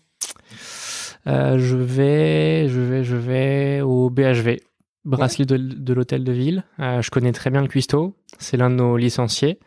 [1.26, 4.60] Je vais, je vais, je vais au BHV.
[5.06, 6.64] Brasserie de, l'hôtel de ville.
[6.80, 8.16] Euh, je connais très bien le cuistot.
[8.40, 9.60] C'est l'un de nos licenciés.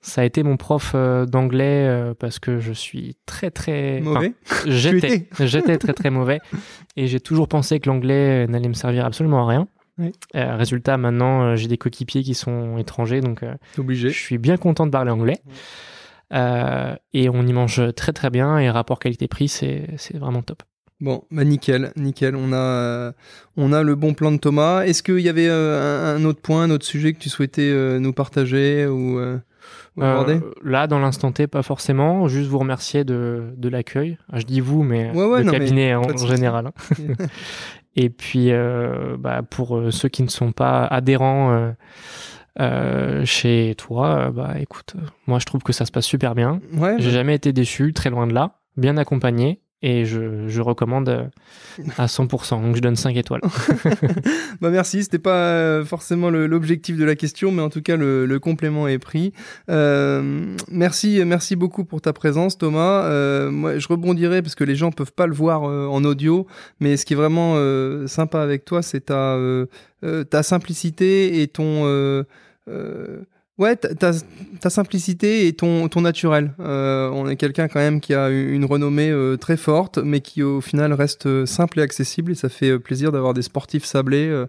[0.00, 4.34] Ça a été mon prof euh, d'anglais euh, parce que je suis très très mauvais.
[4.66, 6.40] j'étais j'étais très très mauvais
[6.96, 9.68] et j'ai toujours pensé que l'anglais n'allait me servir absolument à rien.
[10.34, 13.44] résultat, maintenant j'ai des coéquipiers qui sont étrangers donc
[13.78, 14.10] obligé.
[14.10, 15.40] Je suis bien content de parler anglais.
[16.32, 20.62] et on y mange très très bien et rapport qualité-prix c'est vraiment top.
[21.00, 22.34] Bon, bah nickel, nickel.
[22.36, 23.12] On a, euh,
[23.58, 24.82] on a le bon plan de Thomas.
[24.84, 27.98] Est-ce qu'il y avait euh, un, autre point, un autre sujet que tu souhaitais euh,
[27.98, 29.20] nous partager ou,
[30.00, 30.40] aborder?
[30.64, 32.28] Là, dans l'instant T, pas forcément.
[32.28, 34.16] Juste vous remercier de, de l'accueil.
[34.32, 36.68] Ah, je dis vous, mais le cabinet en, général.
[36.68, 36.72] Hein.
[37.96, 38.50] Et puis,
[39.18, 41.74] bah, pour ceux qui ne sont pas adhérents.
[43.24, 44.94] chez toi, bah écoute,
[45.26, 46.60] moi je trouve que ça se passe super bien.
[46.72, 51.08] Ouais, J'ai jamais été déçu, très loin de là, bien accompagné et je, je, recommande
[51.08, 51.24] euh,
[51.96, 52.60] à 100%.
[52.60, 53.40] Donc je donne 5 étoiles.
[54.60, 58.38] bah merci, c'était pas euh, forcément l'objectif de la question, mais en tout cas le,
[58.40, 59.32] complément est pris.
[59.70, 63.08] Euh, merci, merci beaucoup pour ta présence, Thomas.
[63.50, 66.48] Moi, je rebondirai parce que les gens peuvent pas le voir en audio,
[66.80, 67.54] mais ce qui est vraiment
[68.08, 69.38] sympa avec toi, c'est ta,
[70.28, 72.24] ta simplicité et ton
[73.58, 74.12] Ouais, ta,
[74.60, 76.52] ta, simplicité et ton, ton naturel.
[76.60, 80.42] Euh, on est quelqu'un quand même qui a une renommée euh, très forte, mais qui
[80.42, 82.32] au final reste euh, simple et accessible.
[82.32, 84.44] Et ça fait plaisir d'avoir des sportifs sablés,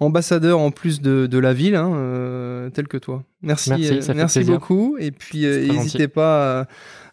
[0.00, 3.24] ambassadeurs en plus de, de la ville, hein, tels que toi.
[3.40, 4.98] Merci, merci, merci beaucoup.
[5.00, 6.66] Et puis n'hésitez pas à,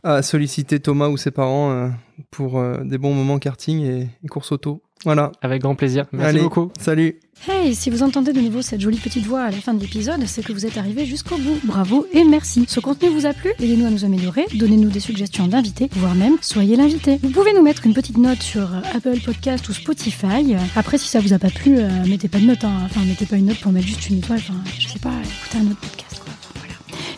[0.04, 1.92] à, solliciter Thomas ou ses parents
[2.32, 4.82] pour des bons moments karting et, et course auto.
[5.06, 5.32] Voilà.
[5.42, 6.06] Avec grand plaisir.
[6.12, 6.72] Merci beaucoup.
[6.78, 7.20] Salut.
[7.48, 10.22] Hey, si vous entendez de nouveau cette jolie petite voix à la fin de l'épisode,
[10.26, 11.58] c'est que vous êtes arrivé jusqu'au bout.
[11.64, 12.66] Bravo et merci.
[12.68, 13.52] Ce contenu vous a plu?
[13.60, 17.18] Aidez-nous à nous améliorer, donnez-nous des suggestions d'invités, voire même soyez l'invité.
[17.24, 20.56] Vous pouvez nous mettre une petite note sur Apple Podcast ou Spotify.
[20.76, 22.66] Après, si ça vous a pas plu, euh, mettez pas de note.
[22.66, 22.74] Hein.
[22.84, 24.40] Enfin, mettez pas une note pour mettre juste une étoile.
[24.40, 26.22] Enfin, je sais pas, écoutez un autre podcast.
[26.22, 26.34] Quoi.
[26.56, 26.76] voilà.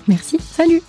[0.08, 0.38] Merci.
[0.40, 0.84] Salut.